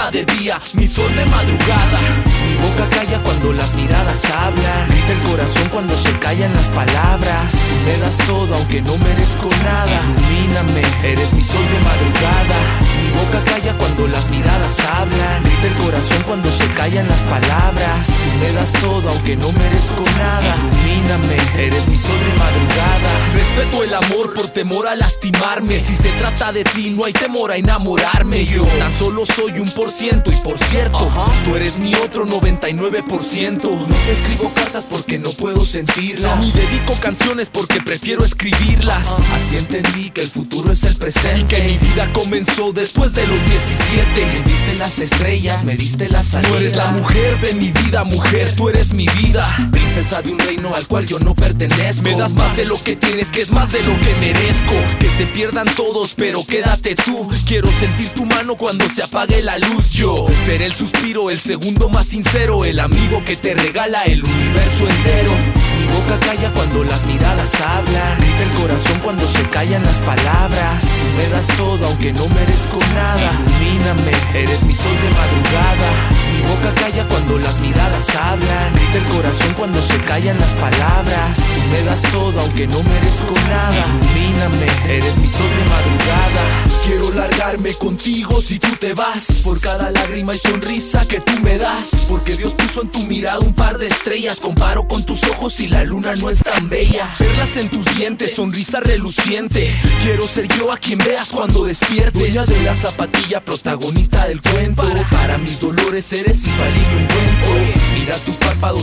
De 0.10 0.26
día, 0.26 0.60
mi 0.74 0.88
sol 0.88 1.14
de 1.16 1.26
madrugada. 1.26 2.00
Mi 2.26 2.56
boca 2.56 2.90
calla 2.90 3.20
cuando 3.20 3.54
las 3.54 3.76
miradas 3.76 4.26
hablan. 4.26 4.88
Grita 4.90 5.12
el 5.12 5.20
corazón 5.20 5.70
cuando 5.70 5.96
se 5.96 6.12
callan 6.14 6.54
las 6.56 6.70
palabras. 6.70 7.54
Me 7.86 7.98
das 7.98 8.18
todo 8.26 8.56
aunque 8.56 8.82
no 8.82 8.98
merezco 8.98 9.48
nada. 9.64 10.02
Ilumíname, 10.18 10.82
eres 11.04 11.34
mi 11.34 11.44
sol 11.44 11.64
de 11.72 11.80
madrugada. 11.82 12.58
Mi 13.04 13.12
boca 13.20 13.52
calla 13.52 13.74
cuando 13.74 14.08
las 14.08 14.30
miradas 14.30 14.80
hablan. 14.80 15.44
Grita 15.44 15.68
el 15.68 15.76
corazón 15.76 16.24
cuando 16.24 16.52
se 16.52 16.68
callan 16.70 17.08
las 17.08 17.24
palabras. 17.24 18.10
Me 18.40 18.52
das 18.54 18.74
todo 18.74 19.10
aunque 19.10 19.36
no 19.36 19.52
merezco 19.52 20.04
nada. 20.18 20.56
Ilumíname, 20.84 21.38
eres 21.58 21.88
mi 21.88 21.98
sol 21.98 22.18
de 22.20 22.34
madrugada. 22.40 23.12
Respeto 23.34 23.84
el 23.84 23.94
amor 23.94 24.34
por 24.34 24.48
temor 24.48 24.88
a 24.88 24.96
lastimarme. 24.96 25.80
Si 25.80 25.96
se 25.96 26.10
trata 26.14 26.52
de 26.52 26.64
ti, 26.64 26.90
no 26.90 27.06
hay 27.06 27.14
temor 27.14 27.52
a 27.52 27.58
enamorarme. 27.58 28.46
Yo 28.46 28.64
tan 28.80 28.96
solo 28.96 29.26
soy 29.26 29.60
un 29.60 29.70
por 29.72 29.91
Y 30.00 30.36
por 30.42 30.58
cierto, 30.58 31.12
tú 31.44 31.56
eres 31.58 31.78
mi 31.78 31.94
otro 31.96 32.26
99%. 32.26 33.62
No 33.62 33.96
te 34.06 34.12
escribo 34.14 34.50
cartas 34.54 34.86
porque 34.90 35.20
no 35.20 35.32
puedo 35.32 35.66
sentirlas. 35.66 36.40
Ni 36.40 36.50
dedico 36.50 36.94
canciones 37.02 37.50
porque 37.50 37.82
prefiero 37.82 38.24
escribirlas. 38.24 39.30
Así 39.34 39.58
entendí 39.58 40.10
que 40.12 40.22
el 40.22 40.30
futuro 40.30 40.72
es 40.72 40.84
el 40.86 40.96
presente. 40.96 41.58
Que 41.58 41.64
mi 41.64 41.78
vida 41.78 42.10
comenzó 42.14 42.72
después 42.72 43.14
de 43.14 43.28
los 43.28 43.46
17. 43.46 44.06
Me 44.06 44.50
diste 44.50 44.74
las 44.76 45.00
estrellas, 45.00 45.66
me 45.66 45.76
diste 45.76 46.08
la 46.08 46.24
salida. 46.24 46.50
Tú 46.50 46.56
eres 46.56 46.76
la 46.78 46.88
mujer 46.92 47.42
de 47.42 47.54
mi 47.54 47.72
vida, 47.72 48.06
mujer, 48.06 48.56
tú 48.56 48.70
eres 48.70 48.94
mi 48.94 49.08
vida. 49.22 49.46
princesa 49.72 50.22
de 50.22 50.32
un 50.32 50.40
reino 50.40 50.74
al 50.74 50.88
cual 50.88 51.06
yo 51.06 51.20
no 51.20 51.36
pertenezco. 51.36 52.04
Me 52.04 52.16
das 52.16 52.34
más 52.34 52.56
de 52.56 52.66
lo 52.66 52.82
que 52.82 52.96
tienes, 52.96 53.30
que 53.30 53.42
es 53.42 53.52
más 53.52 53.74
de 53.74 53.84
lo 53.84 53.94
que 54.00 54.16
merezco. 54.22 54.74
Que 55.02 55.10
se 55.18 55.26
pierdan 55.26 55.68
todos, 55.76 56.14
pero 56.14 56.46
quédate 56.46 56.96
tú. 56.96 57.30
Quiero 57.46 57.70
sentir 57.74 58.08
tu 58.10 58.26
mano 58.26 58.56
cuando 58.56 58.88
se 58.88 59.04
apague 59.04 59.42
la 59.42 59.58
luz. 59.60 59.81
Yo 59.90 60.28
seré 60.46 60.66
el 60.66 60.74
suspiro, 60.74 61.30
el 61.30 61.40
segundo 61.40 61.90
más 61.90 62.08
sincero, 62.08 62.66
el 62.66 62.80
amigo 62.80 63.24
que 63.24 63.36
te 63.36 63.54
regala 63.54 64.04
el 64.04 64.24
universo 64.24 64.88
entero. 64.88 65.32
Mi 65.80 65.88
boca 65.88 66.20
calla 66.26 66.50
cuando 66.52 66.84
las 66.84 67.06
miradas 67.06 67.60
hablan. 67.60 68.20
Grita 68.20 68.44
el 68.44 68.52
corazón 68.52 69.00
cuando 69.00 69.28
se 69.28 69.44
callan 69.44 69.84
las 69.84 70.00
palabras. 70.00 70.86
Me 71.18 71.28
das 71.30 71.48
todo 71.58 71.88
aunque 71.88 72.14
no 72.14 72.28
merezco 72.30 72.78
nada. 72.94 73.32
Ilumíname, 73.60 74.12
eres 74.36 74.64
mi 74.66 74.74
sol 74.74 74.96
de 75.02 75.10
madrugada. 75.10 76.31
Mi 76.42 76.48
boca 76.48 76.74
calla 76.76 77.06
cuando 77.08 77.38
las 77.38 77.60
miradas 77.60 78.16
hablan. 78.16 78.74
El 78.94 79.04
corazón 79.06 79.54
cuando 79.54 79.82
se 79.82 79.98
callan 79.98 80.40
las 80.40 80.54
palabras. 80.56 81.40
Me 81.72 81.84
das 81.84 82.02
todo 82.12 82.40
aunque 82.40 82.68
no 82.68 82.82
merezco 82.84 83.34
nada. 83.48 83.86
Ilumíname, 84.14 84.68
eres 84.90 85.18
mi 85.18 85.28
sol 85.28 85.50
de 85.50 85.66
madrugada. 85.66 86.42
Quiero 86.86 87.12
largarme 87.12 87.74
contigo 87.76 88.42
si 88.42 88.58
tú 88.58 88.70
te 88.80 88.94
vas. 88.94 89.42
Por 89.44 89.60
cada 89.62 89.92
lágrima 89.92 90.34
y 90.34 90.40
sonrisa 90.40 91.08
que 91.08 91.20
tú 91.20 91.34
me 91.44 91.58
das. 91.58 92.08
Porque 92.10 92.36
Dios 92.36 92.54
puso 92.54 92.82
en 92.82 92.90
tu 92.90 93.00
mirada 93.00 93.40
un 93.40 93.54
par 93.54 93.78
de 93.78 93.88
estrellas. 93.88 94.40
Comparo 94.40 94.88
con 94.88 95.06
tus 95.06 95.24
ojos 95.26 95.60
y 95.60 95.68
la 95.68 95.84
luna 95.84 96.16
no 96.16 96.30
es 96.30 96.40
tan 96.40 96.70
bella. 96.70 97.08
Perlas 97.20 97.56
en 97.58 97.70
tus 97.70 97.86
dientes, 97.96 98.36
sonrisa 98.36 98.80
reluciente. 98.80 99.72
Quiero 100.02 100.28
ser 100.28 100.48
yo 100.48 100.72
a 100.72 100.78
quien 100.78 100.98
veas 100.98 101.32
cuando 101.32 101.66
despiertes. 101.66 102.14
Dueña 102.14 102.46
de 102.46 102.62
la 102.64 102.76
zapatilla, 102.76 103.42
protagonista 103.42 104.28
del 104.28 104.42
cuento. 104.42 104.84
Para 105.12 105.38
mis 105.38 105.60
dolores 105.60 106.12
eres 106.14 106.31
infalible 106.32 106.96
un 106.96 107.08
cuento. 107.08 108.00
mirar 108.00 108.20
tus 108.20 108.31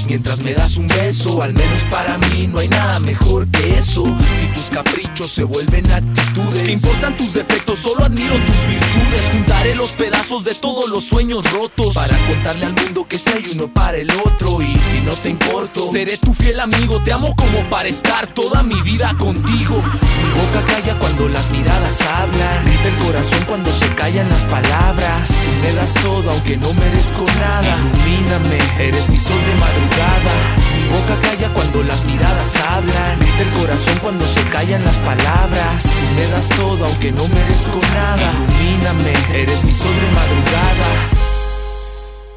mientras 0.07 0.41
me 0.41 0.55
das 0.55 0.77
un 0.77 0.87
beso. 0.87 1.43
Al 1.43 1.55
menos 1.55 1.85
para 1.91 2.19
mí 2.19 2.47
no 2.47 2.59
hay 2.59 2.69
nada 2.69 2.99
mejor 3.01 3.47
que 3.49 3.79
eso. 3.79 4.05
Si 4.37 4.47
tus 4.49 4.65
caprichos 4.71 5.31
se 5.31 5.45
vuelven 5.45 5.91
actitudes, 5.91 6.63
que 6.65 6.73
importan 6.73 7.17
tus 7.17 7.35
defectos, 7.35 7.79
solo 7.79 8.05
admiro 8.05 8.35
tus 8.35 8.67
virtudes. 8.67 9.33
Juntaré 9.33 9.75
los 9.75 9.93
pedazos 9.93 10.45
de 10.45 10.55
todos 10.55 10.89
los 10.91 11.05
sueños 11.05 11.51
rotos 11.53 11.95
para 11.95 12.17
contarle 12.27 12.67
al 12.67 12.75
mundo 12.75 13.07
que 13.09 13.19
si 13.19 13.31
hay 13.31 13.45
uno 13.53 13.69
para 13.69 13.97
el 13.97 14.11
otro. 14.11 14.61
Y 14.63 14.79
si 14.79 15.01
no 15.01 15.15
te 15.15 15.31
importo, 15.31 15.91
seré 15.91 16.19
tu 16.19 16.35
fiel 16.35 16.61
amigo. 16.61 17.01
Te 17.03 17.13
amo 17.13 17.35
como 17.37 17.69
para 17.71 17.89
estar 17.89 18.27
toda 18.29 18.63
mi 18.63 18.81
vida 18.83 19.15
contigo. 19.19 19.77
Mi 19.77 20.41
boca 20.41 20.67
calla 20.67 20.95
cuando 20.99 21.29
las 21.29 21.51
miradas 21.51 22.01
hablan. 22.03 22.65
Grita 22.67 22.89
el 22.89 22.97
corazón 22.97 23.45
cuando 23.47 23.73
se 23.73 23.89
callan 23.95 24.29
las 24.29 24.45
palabras. 24.45 25.31
Me 25.63 25.73
das 25.75 25.95
todo 25.95 26.31
aunque 26.31 26.57
no 26.57 26.73
merezco 26.75 27.25
nada. 27.39 27.79
Ilumíname, 27.95 28.59
eres 28.79 29.09
mi 29.09 29.19
sol 29.19 29.39
de 29.45 29.55
madrugada. 29.79 30.57
Mi 30.75 30.89
boca 30.89 31.17
calla 31.23 31.49
cuando 31.51 31.83
las 31.83 32.05
miradas 32.05 32.57
hablan. 32.57 33.19
Grita 33.19 33.43
el 33.43 33.51
corazón 33.51 33.99
cuando 34.03 34.27
se 34.27 34.43
callan 34.45 34.85
las 34.85 34.99
palabras. 34.99 35.87
Me 36.17 36.27
das 36.29 36.49
todo 36.51 36.85
aunque 36.85 37.13
no 37.13 37.27
merezco 37.29 37.81
nada. 37.95 38.33
Ilumíname, 38.61 39.13
eres 39.35 39.65
mi 39.65 39.73
sol 39.73 39.95
de 39.95 40.11
madrugada. 40.11 41.18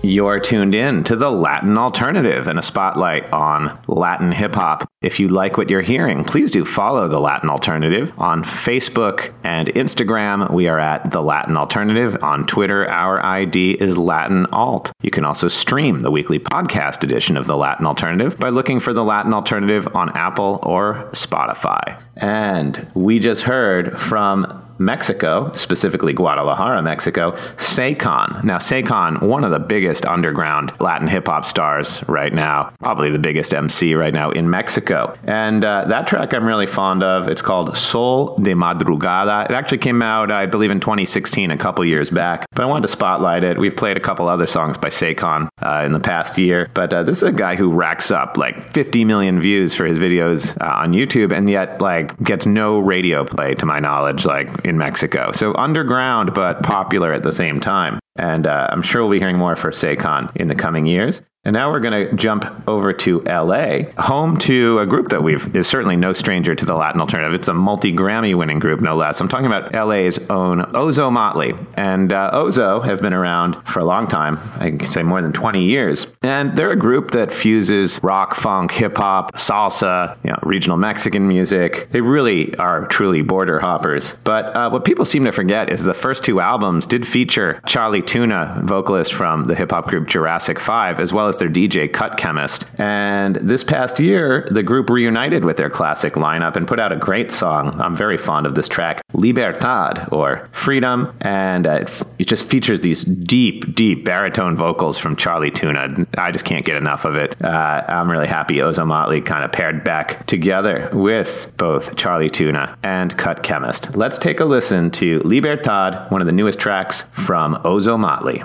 You're 0.03 0.39
tuned 0.39 0.73
in 0.73 1.03
to 1.03 1.15
the 1.15 1.29
Latin 1.29 1.77
Alternative 1.77 2.47
and 2.47 2.57
a 2.57 2.63
spotlight 2.63 3.31
on 3.31 3.77
Latin 3.87 4.31
hip 4.31 4.55
hop. 4.55 4.89
If 5.01 5.19
you 5.19 5.27
like 5.27 5.57
what 5.57 5.69
you're 5.69 5.81
hearing, 5.81 6.23
please 6.23 6.49
do 6.49 6.65
follow 6.65 7.07
the 7.07 7.19
Latin 7.19 7.51
Alternative 7.51 8.11
on 8.17 8.43
Facebook 8.43 9.31
and 9.43 9.67
Instagram. 9.67 10.51
We 10.51 10.67
are 10.67 10.79
at 10.79 11.11
the 11.11 11.21
Latin 11.21 11.55
Alternative. 11.55 12.17
On 12.23 12.47
Twitter, 12.47 12.89
our 12.89 13.23
ID 13.23 13.73
is 13.73 13.95
Latin 13.95 14.47
Alt. 14.47 14.91
You 15.03 15.11
can 15.11 15.23
also 15.23 15.47
stream 15.47 16.01
the 16.01 16.11
weekly 16.11 16.39
podcast 16.39 17.03
edition 17.03 17.37
of 17.37 17.45
the 17.45 17.57
Latin 17.57 17.85
Alternative 17.85 18.35
by 18.39 18.49
looking 18.49 18.79
for 18.79 18.93
the 18.93 19.03
Latin 19.03 19.35
Alternative 19.35 19.87
on 19.95 20.09
Apple 20.17 20.59
or 20.63 21.09
Spotify. 21.11 22.01
And 22.17 22.87
we 22.95 23.19
just 23.19 23.43
heard 23.43 23.99
from 24.01 24.65
Mexico, 24.81 25.51
specifically 25.53 26.13
Guadalajara, 26.13 26.81
Mexico, 26.81 27.31
Saycon. 27.57 28.43
Now, 28.43 28.57
Saycon, 28.57 29.21
one 29.21 29.43
of 29.43 29.51
the 29.51 29.59
biggest 29.59 30.05
underground 30.05 30.73
Latin 30.79 31.07
hip 31.07 31.27
hop 31.27 31.45
stars 31.45 32.03
right 32.07 32.33
now, 32.33 32.73
probably 32.79 33.11
the 33.11 33.19
biggest 33.19 33.53
MC 33.53 33.95
right 33.95 34.13
now 34.13 34.31
in 34.31 34.49
Mexico. 34.49 35.17
And 35.23 35.63
uh, 35.63 35.85
that 35.85 36.07
track 36.07 36.33
I'm 36.33 36.45
really 36.45 36.67
fond 36.67 37.03
of. 37.03 37.27
It's 37.27 37.41
called 37.41 37.77
Sol 37.77 38.35
de 38.37 38.53
Madrugada. 38.53 39.45
It 39.45 39.51
actually 39.51 39.77
came 39.79 40.01
out, 40.01 40.31
I 40.31 40.45
believe, 40.45 40.71
in 40.71 40.79
2016, 40.79 41.51
a 41.51 41.57
couple 41.57 41.85
years 41.85 42.09
back. 42.09 42.45
But 42.51 42.63
I 42.63 42.65
wanted 42.65 42.83
to 42.83 42.87
spotlight 42.87 43.43
it. 43.43 43.57
We've 43.57 43.75
played 43.75 43.97
a 43.97 43.99
couple 43.99 44.27
other 44.27 44.47
songs 44.47 44.77
by 44.77 44.89
Saycon 44.89 45.49
uh, 45.61 45.83
in 45.85 45.91
the 45.91 45.99
past 45.99 46.37
year. 46.37 46.69
But 46.73 46.93
uh, 46.93 47.03
this 47.03 47.17
is 47.17 47.23
a 47.23 47.31
guy 47.31 47.55
who 47.55 47.71
racks 47.71 48.11
up 48.11 48.37
like 48.37 48.73
50 48.73 49.05
million 49.05 49.39
views 49.39 49.75
for 49.75 49.85
his 49.85 49.97
videos 49.97 50.59
uh, 50.61 50.81
on 50.81 50.93
YouTube 50.93 51.35
and 51.35 51.49
yet, 51.49 51.81
like, 51.81 52.17
gets 52.21 52.45
no 52.45 52.79
radio 52.79 53.23
play 53.23 53.53
to 53.55 53.65
my 53.65 53.79
knowledge. 53.79 54.25
Like, 54.25 54.65
in 54.71 54.77
Mexico. 54.77 55.31
So 55.33 55.53
underground, 55.55 56.33
but 56.33 56.63
popular 56.63 57.13
at 57.13 57.23
the 57.23 57.31
same 57.31 57.59
time. 57.59 57.99
And 58.15 58.47
uh, 58.47 58.67
I'm 58.71 58.81
sure 58.81 59.03
we'll 59.03 59.11
be 59.11 59.19
hearing 59.19 59.37
more 59.37 59.55
for 59.55 59.69
Saycon 59.71 60.35
in 60.35 60.47
the 60.47 60.55
coming 60.55 60.85
years. 60.85 61.21
And 61.43 61.55
now 61.55 61.71
we're 61.71 61.79
going 61.79 62.07
to 62.07 62.15
jump 62.15 62.45
over 62.67 62.93
to 62.93 63.21
LA, 63.21 63.89
home 63.97 64.37
to 64.41 64.77
a 64.77 64.85
group 64.85 65.09
that 65.09 65.23
we've 65.23 65.55
is 65.55 65.67
certainly 65.67 65.95
no 65.95 66.13
stranger 66.13 66.53
to 66.53 66.65
the 66.65 66.75
Latin 66.75 67.01
alternative. 67.01 67.33
It's 67.33 67.47
a 67.47 67.53
multi 67.55 67.91
Grammy 67.91 68.35
winning 68.35 68.59
group, 68.59 68.79
no 68.79 68.95
less. 68.95 69.19
I'm 69.19 69.27
talking 69.27 69.47
about 69.47 69.73
LA's 69.73 70.19
own 70.29 70.61
Ozo 70.73 71.11
Motley. 71.11 71.55
And 71.73 72.13
uh, 72.13 72.29
Ozo 72.31 72.85
have 72.85 73.01
been 73.01 73.13
around 73.13 73.59
for 73.67 73.79
a 73.79 73.83
long 73.83 74.07
time, 74.07 74.37
I 74.57 74.69
can 74.69 74.91
say 74.91 75.01
more 75.01 75.19
than 75.19 75.33
20 75.33 75.65
years. 75.65 76.05
And 76.21 76.55
they're 76.55 76.69
a 76.69 76.75
group 76.75 77.09
that 77.11 77.33
fuses 77.33 77.99
rock, 78.03 78.35
funk, 78.35 78.69
hip 78.73 78.97
hop, 78.97 79.33
salsa, 79.33 80.15
you 80.23 80.29
know, 80.29 80.37
regional 80.43 80.77
Mexican 80.77 81.27
music. 81.27 81.89
They 81.89 82.01
really 82.01 82.55
are 82.57 82.85
truly 82.85 83.23
border 83.23 83.59
hoppers. 83.59 84.15
But 84.23 84.55
uh, 84.55 84.69
what 84.69 84.85
people 84.85 85.05
seem 85.05 85.23
to 85.23 85.31
forget 85.31 85.71
is 85.71 85.81
the 85.81 85.95
first 85.95 86.23
two 86.23 86.39
albums 86.39 86.85
did 86.85 87.07
feature 87.07 87.59
Charlie 87.65 88.03
Tuna, 88.03 88.61
vocalist 88.63 89.11
from 89.11 89.45
the 89.45 89.55
hip 89.55 89.71
hop 89.71 89.87
group 89.87 90.07
Jurassic 90.07 90.59
5, 90.59 90.99
as 90.99 91.11
well 91.11 91.30
as 91.30 91.30
their 91.37 91.49
DJ 91.49 91.91
Cut 91.91 92.17
Chemist. 92.17 92.65
And 92.77 93.35
this 93.35 93.63
past 93.63 93.99
year, 93.99 94.47
the 94.51 94.63
group 94.63 94.89
reunited 94.89 95.45
with 95.45 95.57
their 95.57 95.69
classic 95.69 96.13
lineup 96.13 96.55
and 96.55 96.67
put 96.67 96.79
out 96.79 96.91
a 96.91 96.95
great 96.95 97.31
song. 97.31 97.79
I'm 97.79 97.95
very 97.95 98.17
fond 98.17 98.45
of 98.45 98.55
this 98.55 98.67
track, 98.67 99.01
Libertad, 99.13 100.09
or 100.11 100.49
Freedom. 100.51 101.15
And 101.21 101.67
uh, 101.67 101.71
it, 101.71 102.01
it 102.19 102.27
just 102.27 102.45
features 102.45 102.81
these 102.81 103.03
deep, 103.03 103.75
deep 103.75 104.05
baritone 104.05 104.55
vocals 104.55 104.97
from 104.97 105.15
Charlie 105.15 105.51
Tuna. 105.51 106.05
I 106.17 106.31
just 106.31 106.45
can't 106.45 106.65
get 106.65 106.75
enough 106.75 107.05
of 107.05 107.15
it. 107.15 107.41
Uh, 107.43 107.83
I'm 107.87 108.09
really 108.09 108.27
happy 108.27 108.55
Ozo 108.55 108.85
Motley 108.85 109.21
kind 109.21 109.43
of 109.43 109.51
paired 109.51 109.83
back 109.83 110.25
together 110.27 110.89
with 110.93 111.51
both 111.57 111.95
Charlie 111.95 112.29
Tuna 112.29 112.77
and 112.83 113.17
Cut 113.17 113.43
Chemist. 113.43 113.95
Let's 113.95 114.17
take 114.17 114.39
a 114.39 114.45
listen 114.45 114.91
to 114.91 115.19
Libertad, 115.19 116.11
one 116.11 116.21
of 116.21 116.27
the 116.27 116.33
newest 116.33 116.59
tracks 116.59 117.07
from 117.11 117.55
Ozo 117.63 117.99
Motley. 117.99 118.43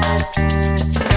Thank 0.00 1.02
you. 1.02 1.07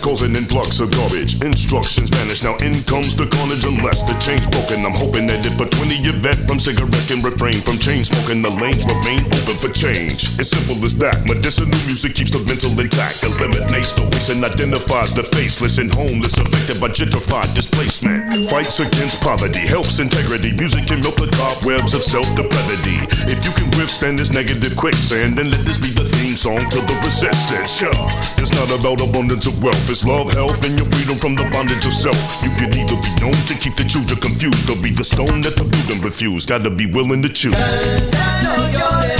Cause 0.00 0.22
an 0.22 0.34
influx 0.34 0.80
of 0.80 0.90
garbage. 0.92 1.42
Instructions 1.44 2.08
vanish, 2.08 2.42
now 2.42 2.56
in 2.64 2.82
comes 2.84 3.14
the 3.14 3.28
carnage 3.28 3.64
unless 3.68 4.02
the 4.02 4.16
chain's 4.16 4.48
broken. 4.48 4.80
I'm 4.80 4.96
hoping 4.96 5.28
that 5.28 5.44
if 5.44 5.60
a 5.60 5.68
20 5.68 6.00
year 6.00 6.16
vet 6.24 6.40
from 6.48 6.58
cigarettes 6.58 7.04
can 7.04 7.20
refrain 7.20 7.60
from 7.60 7.76
chain 7.76 8.02
smoking, 8.02 8.40
the 8.40 8.48
lanes 8.48 8.80
remain 8.88 9.28
open 9.28 9.56
for 9.60 9.68
change. 9.68 10.40
It's 10.40 10.56
simple 10.56 10.80
as 10.88 10.96
that. 11.04 11.28
Medicinal 11.28 11.76
music 11.84 12.16
keeps 12.16 12.32
the 12.32 12.40
mental 12.48 12.72
intact, 12.80 13.20
eliminates 13.28 13.92
the 13.92 14.08
waste 14.08 14.32
and 14.32 14.40
identifies 14.40 15.12
the 15.12 15.22
faceless 15.36 15.76
and 15.76 15.92
homeless 15.92 16.38
affected 16.40 16.80
by 16.80 16.88
gentrified 16.88 17.52
displacement. 17.52 18.48
Fights 18.48 18.80
against 18.80 19.20
poverty, 19.20 19.68
helps 19.68 20.00
integrity. 20.00 20.56
Music 20.56 20.88
can 20.88 21.04
melt 21.04 21.20
the 21.20 21.28
cobwebs 21.36 21.92
of 21.92 22.00
self 22.02 22.24
depravity. 22.32 23.04
If 23.28 23.44
you 23.44 23.52
can 23.52 23.68
withstand 23.76 24.16
this 24.18 24.32
negative 24.32 24.76
quicksand, 24.80 25.36
then 25.36 25.52
let 25.52 25.68
this 25.68 25.76
be 25.76 25.92
the 25.92 26.08
theme 26.08 26.40
song 26.40 26.64
to 26.72 26.80
the 26.88 26.96
resistance. 27.04 27.84
Yeah. 27.84 27.92
It's 28.40 28.56
not 28.56 28.72
about 28.72 29.04
abundance 29.04 29.44
of 29.44 29.60
wealth, 29.62 29.89
it's 29.90 30.04
love, 30.04 30.32
health, 30.32 30.64
and 30.64 30.78
your 30.78 30.86
freedom 30.86 31.18
from 31.18 31.34
the 31.34 31.42
bondage 31.52 31.84
of 31.84 31.92
self. 31.92 32.16
You 32.42 32.50
can 32.50 32.72
either 32.78 32.96
be 32.96 33.20
known 33.20 33.32
to 33.32 33.54
keep 33.54 33.74
the 33.74 33.84
children 33.84 34.20
confused 34.20 34.70
or 34.70 34.80
be 34.80 34.90
the 34.90 35.04
stone 35.04 35.40
that 35.42 35.56
the 35.56 35.64
building 35.64 36.00
refused. 36.00 36.48
Gotta 36.48 36.70
be 36.70 36.86
willing 36.86 37.22
to 37.22 37.28
choose. 37.28 39.19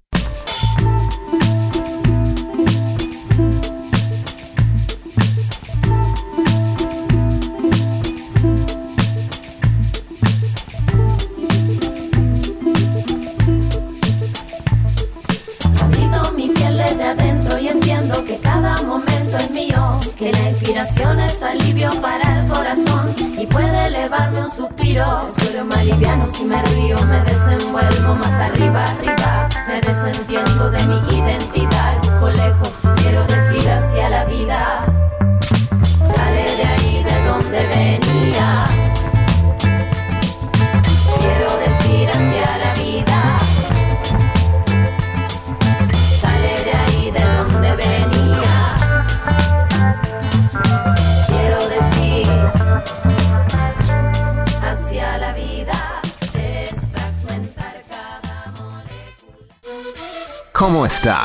Me 26.43 26.61
río, 26.63 26.95
me 27.07 27.19
desenvuelvo 27.21 28.15
más 28.15 28.33
arriba, 28.39 28.83
arriba, 28.83 29.30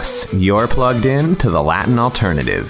¿Cómo 0.07 0.15
estás? 0.15 0.33
You're 0.33 0.69
plugged 0.69 1.05
in 1.05 1.35
to 1.37 1.51
the 1.51 1.61
Latin 1.61 1.99
Alternative. 1.99 2.67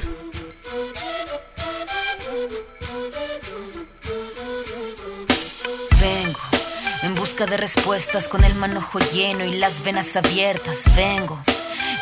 De 7.36 7.58
respuestas 7.58 8.28
con 8.28 8.42
el 8.44 8.54
manojo 8.54 8.98
lleno 9.12 9.44
y 9.44 9.58
las 9.58 9.84
venas 9.84 10.16
abiertas. 10.16 10.84
Vengo 10.96 11.38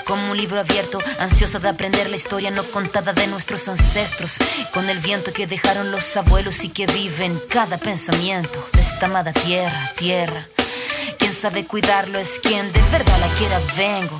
como 0.06 0.30
un 0.30 0.36
libro 0.36 0.60
abierto, 0.60 1.00
ansiosa 1.18 1.58
de 1.58 1.68
aprender 1.68 2.08
la 2.08 2.14
historia 2.14 2.52
no 2.52 2.62
contada 2.62 3.12
de 3.12 3.26
nuestros 3.26 3.68
ancestros, 3.68 4.36
con 4.72 4.88
el 4.88 5.00
viento 5.00 5.32
que 5.32 5.48
dejaron 5.48 5.90
los 5.90 6.16
abuelos 6.16 6.62
y 6.62 6.68
que 6.68 6.86
vive 6.86 7.24
en 7.24 7.40
cada 7.48 7.78
pensamiento 7.78 8.64
de 8.74 8.80
esta 8.80 9.06
amada 9.06 9.32
tierra, 9.32 9.92
tierra. 9.96 10.46
Quien 11.18 11.32
sabe 11.32 11.66
cuidarlo 11.66 12.18
es 12.20 12.38
quien 12.38 12.72
de 12.72 12.80
verdad 12.92 13.18
la 13.18 13.28
quiera. 13.34 13.60
Vengo 13.76 14.16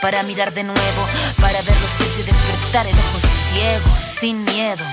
para 0.00 0.22
mirar 0.22 0.52
de 0.52 0.64
nuevo, 0.64 1.06
para 1.40 1.60
ver 1.62 1.76
lo 1.80 1.88
cierto 1.88 2.20
y 2.20 2.24
despertar 2.24 2.86
el 2.86 2.98
ojo 2.98 3.20
ciego, 3.20 3.88
sin 4.00 4.44
miedo. 4.44 4.84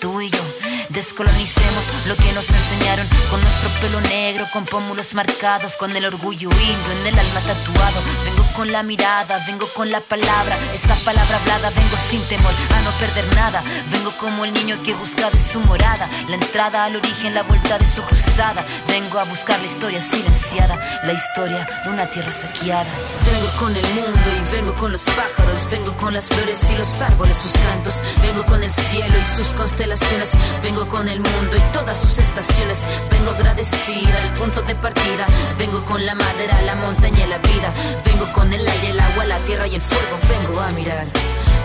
Tú 0.00 0.20
y 0.20 0.30
yo 0.30 0.42
descolonicemos 0.90 1.88
lo 2.06 2.16
que 2.16 2.32
nos 2.32 2.50
enseñaron 2.50 3.06
con 3.30 3.40
nuestro 3.42 3.68
pelo 3.80 4.00
negro, 4.02 4.46
con 4.52 4.64
pómulos 4.64 5.14
marcados, 5.14 5.76
con 5.76 5.94
el 5.94 6.04
orgullo 6.04 6.50
indio 6.50 6.92
en 7.00 7.06
el 7.06 7.18
alma 7.18 7.40
tatuado. 7.40 8.37
Con 8.54 8.70
la 8.72 8.82
mirada, 8.82 9.42
vengo 9.46 9.66
con 9.74 9.90
la 9.90 10.00
palabra, 10.00 10.56
esa 10.74 10.94
palabra 10.96 11.36
hablada. 11.36 11.70
Vengo 11.70 11.96
sin 11.96 12.20
temor 12.28 12.52
a 12.74 12.80
no 12.82 12.90
perder 12.92 13.24
nada. 13.34 13.62
Vengo 13.90 14.12
como 14.18 14.44
el 14.44 14.52
niño 14.52 14.76
que 14.82 14.94
busca 14.94 15.30
de 15.30 15.38
su 15.38 15.60
morada, 15.60 16.08
la 16.28 16.36
entrada 16.36 16.84
al 16.84 16.96
origen, 16.96 17.34
la 17.34 17.42
vuelta 17.42 17.78
de 17.78 17.86
su 17.86 18.02
cruzada. 18.02 18.64
Vengo 18.88 19.18
a 19.18 19.24
buscar 19.24 19.58
la 19.60 19.66
historia 19.66 20.00
silenciada, 20.00 20.78
la 21.04 21.12
historia 21.12 21.66
de 21.84 21.90
una 21.90 22.08
tierra 22.10 22.32
saqueada. 22.32 22.90
Vengo 23.24 23.48
con 23.58 23.76
el 23.76 23.86
mundo 23.94 24.30
y 24.36 24.52
vengo 24.56 24.74
con 24.74 24.92
los 24.92 25.04
pájaros, 25.04 25.66
vengo 25.70 25.96
con 25.96 26.14
las 26.14 26.28
flores 26.28 26.70
y 26.70 26.76
los 26.76 27.02
árboles, 27.02 27.36
sus 27.36 27.52
cantos. 27.52 28.02
Vengo 28.22 28.44
con 28.46 28.62
el 28.62 28.70
cielo 28.70 29.14
y 29.20 29.24
sus 29.24 29.52
constelaciones, 29.54 30.32
vengo 30.62 30.88
con 30.88 31.08
el 31.08 31.20
mundo 31.20 31.56
y 31.56 31.72
todas 31.72 32.00
sus 32.00 32.18
estaciones. 32.18 32.84
Vengo 33.10 33.30
agradecida 33.30 34.22
al 34.22 34.32
punto 34.34 34.62
de 34.62 34.74
partida, 34.74 35.26
vengo 35.58 35.84
con 35.84 36.04
la 36.04 36.14
madera, 36.14 36.60
la 36.62 36.74
montaña 36.76 37.24
y 37.24 37.28
la 37.28 37.38
vida. 37.38 37.72
Vengo 38.04 38.32
el 38.46 38.66
aire, 38.66 38.90
el 38.90 39.00
agua, 39.00 39.24
la 39.24 39.38
tierra 39.40 39.66
y 39.66 39.74
el 39.74 39.80
fuego. 39.80 40.18
Vengo 40.28 40.60
a 40.60 40.70
mirar 40.70 41.06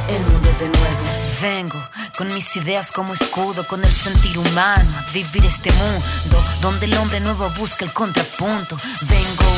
el 0.09 0.19
mundo 0.21 0.49
de 0.59 0.69
nuevo. 0.69 1.23
Vengo 1.41 1.81
con 2.17 2.33
mis 2.33 2.55
ideas 2.55 2.91
como 2.91 3.13
escudo, 3.13 3.65
con 3.67 3.83
el 3.83 3.91
sentir 3.91 4.37
humano, 4.37 4.89
a 4.97 5.11
vivir 5.11 5.45
este 5.45 5.71
mundo 5.71 6.43
donde 6.61 6.85
el 6.85 6.93
hombre 6.97 7.19
nuevo 7.19 7.49
busca 7.57 7.85
el 7.85 7.91
contrapunto. 7.91 8.77
Vengo, 9.01 9.49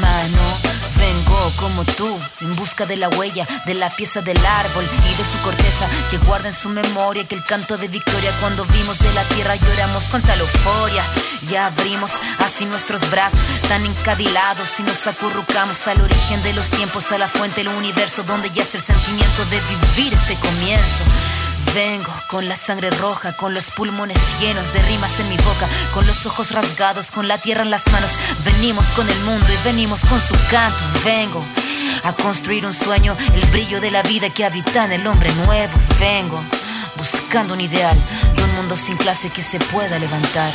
mano, 0.00 0.73
como 1.52 1.84
tú, 1.84 2.18
en 2.40 2.56
busca 2.56 2.86
de 2.86 2.96
la 2.96 3.08
huella, 3.08 3.46
de 3.66 3.74
la 3.74 3.90
pieza 3.90 4.22
del 4.22 4.38
árbol 4.44 4.88
y 5.10 5.14
de 5.16 5.24
su 5.24 5.38
corteza 5.38 5.88
que 6.10 6.18
guarda 6.18 6.48
en 6.48 6.54
su 6.54 6.68
memoria 6.68 7.24
que 7.24 7.34
el 7.34 7.44
canto 7.44 7.76
de 7.76 7.88
victoria 7.88 8.32
cuando 8.40 8.64
vimos 8.66 8.98
de 8.98 9.12
la 9.12 9.22
tierra 9.24 9.56
lloramos 9.56 10.08
con 10.08 10.22
tal 10.22 10.40
euforia. 10.40 11.04
Y 11.50 11.56
abrimos 11.56 12.12
así 12.38 12.64
nuestros 12.64 13.10
brazos 13.10 13.40
tan 13.68 13.84
encadilados 13.84 14.80
y 14.80 14.82
nos 14.82 15.06
acurrucamos 15.06 15.86
al 15.88 16.00
origen 16.00 16.42
de 16.42 16.54
los 16.54 16.70
tiempos, 16.70 17.12
a 17.12 17.18
la 17.18 17.28
fuente 17.28 17.62
del 17.62 17.68
universo 17.68 18.22
donde 18.22 18.50
yace 18.50 18.78
el 18.78 18.82
sentimiento 18.82 19.44
de 19.46 19.60
vivir 19.60 20.14
este 20.14 20.36
comienzo. 20.36 21.04
Vengo 21.74 22.12
con 22.28 22.48
la 22.48 22.54
sangre 22.54 22.88
roja, 22.90 23.32
con 23.32 23.52
los 23.52 23.72
pulmones 23.72 24.38
llenos 24.38 24.72
de 24.72 24.80
rimas 24.82 25.18
en 25.18 25.28
mi 25.28 25.36
boca, 25.38 25.68
con 25.92 26.06
los 26.06 26.24
ojos 26.24 26.52
rasgados, 26.52 27.10
con 27.10 27.26
la 27.26 27.38
tierra 27.38 27.62
en 27.62 27.70
las 27.70 27.90
manos. 27.90 28.16
Venimos 28.44 28.92
con 28.92 29.10
el 29.10 29.18
mundo 29.20 29.46
y 29.52 29.64
venimos 29.64 30.04
con 30.04 30.20
su 30.20 30.34
canto. 30.50 30.84
Vengo 31.04 31.44
a 32.04 32.12
construir 32.12 32.64
un 32.64 32.72
sueño, 32.72 33.16
el 33.34 33.44
brillo 33.50 33.80
de 33.80 33.90
la 33.90 34.04
vida 34.04 34.30
que 34.30 34.44
habita 34.44 34.84
en 34.84 34.92
el 34.92 35.06
hombre 35.08 35.34
nuevo. 35.46 35.72
Vengo 35.98 36.40
buscando 36.96 37.54
un 37.54 37.60
ideal 37.60 37.98
de 38.36 38.44
un 38.44 38.54
mundo 38.54 38.76
sin 38.76 38.96
clase 38.96 39.30
que 39.30 39.42
se 39.42 39.58
pueda 39.58 39.98
levantar. 39.98 40.52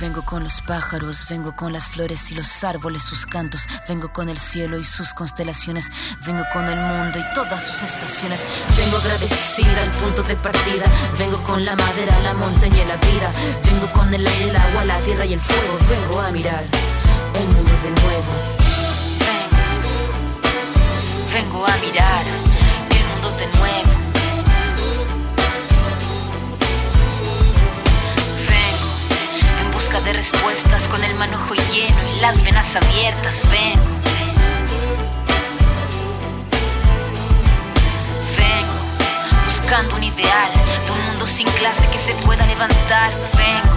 Vengo 0.00 0.22
con 0.24 0.44
los 0.44 0.60
pájaros, 0.60 1.26
vengo 1.28 1.54
con 1.54 1.72
las 1.72 1.88
flores 1.88 2.30
y 2.30 2.34
los 2.34 2.62
árboles, 2.64 3.02
sus 3.02 3.26
cantos, 3.26 3.66
vengo 3.88 4.12
con 4.12 4.28
el 4.28 4.38
cielo 4.38 4.78
y 4.78 4.84
sus 4.84 5.12
constelaciones, 5.12 5.90
vengo 6.24 6.44
con 6.52 6.66
el 6.66 6.78
mundo 6.78 7.18
y 7.18 7.34
todas 7.34 7.66
sus 7.66 7.82
estaciones, 7.82 8.46
vengo 8.76 8.98
agradecida 8.98 9.82
al 9.82 9.90
punto 9.90 10.22
de 10.22 10.36
partida, 10.36 10.86
vengo 11.18 11.38
con 11.42 11.64
la 11.64 11.74
madera, 11.74 12.18
la 12.20 12.34
montaña 12.34 12.82
y 12.82 12.86
la 12.86 12.96
vida, 12.96 13.32
vengo 13.64 13.90
con 13.92 14.12
el 14.12 14.26
aire, 14.26 14.50
el 14.50 14.56
agua, 14.56 14.84
la 14.84 14.98
tierra 15.00 15.24
y 15.24 15.34
el 15.34 15.40
fuego, 15.40 15.78
vengo 15.88 16.20
a 16.20 16.30
mirar 16.30 16.64
el 17.34 17.46
mundo 17.46 17.72
de 17.82 17.90
nuevo. 17.90 18.32
Vengo, 21.32 21.50
vengo 21.50 21.66
a 21.66 21.76
mirar 21.78 22.24
el 22.26 23.04
mundo 23.12 23.30
de 23.36 23.46
nuevo. 23.58 23.97
Busca 29.88 30.00
de 30.02 30.12
respuestas 30.12 30.86
con 30.88 31.02
el 31.02 31.14
manojo 31.14 31.54
lleno 31.54 31.96
y 32.14 32.20
las 32.20 32.42
venas 32.42 32.76
abiertas. 32.76 33.42
Vengo. 33.50 33.86
Vengo 38.36 39.46
buscando 39.46 39.96
un 39.96 40.04
ideal 40.04 40.50
de 40.84 40.92
un 40.92 41.06
mundo 41.06 41.26
sin 41.26 41.48
clase 41.52 41.86
que 41.90 41.98
se 41.98 42.12
pueda 42.26 42.44
levantar. 42.46 43.12
Vengo 43.36 43.76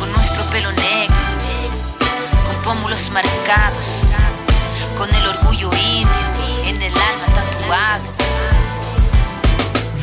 con 0.00 0.12
nuestro 0.12 0.44
pelo 0.44 0.72
negro, 0.72 1.14
con 2.46 2.62
pómulos 2.62 3.10
marcados, 3.10 4.04
con 4.96 5.14
el 5.14 5.26
orgullo 5.26 5.70
indio 5.74 6.08
en 6.64 6.80
el 6.80 6.94
alma 6.94 7.26
tatuado. 7.34 8.04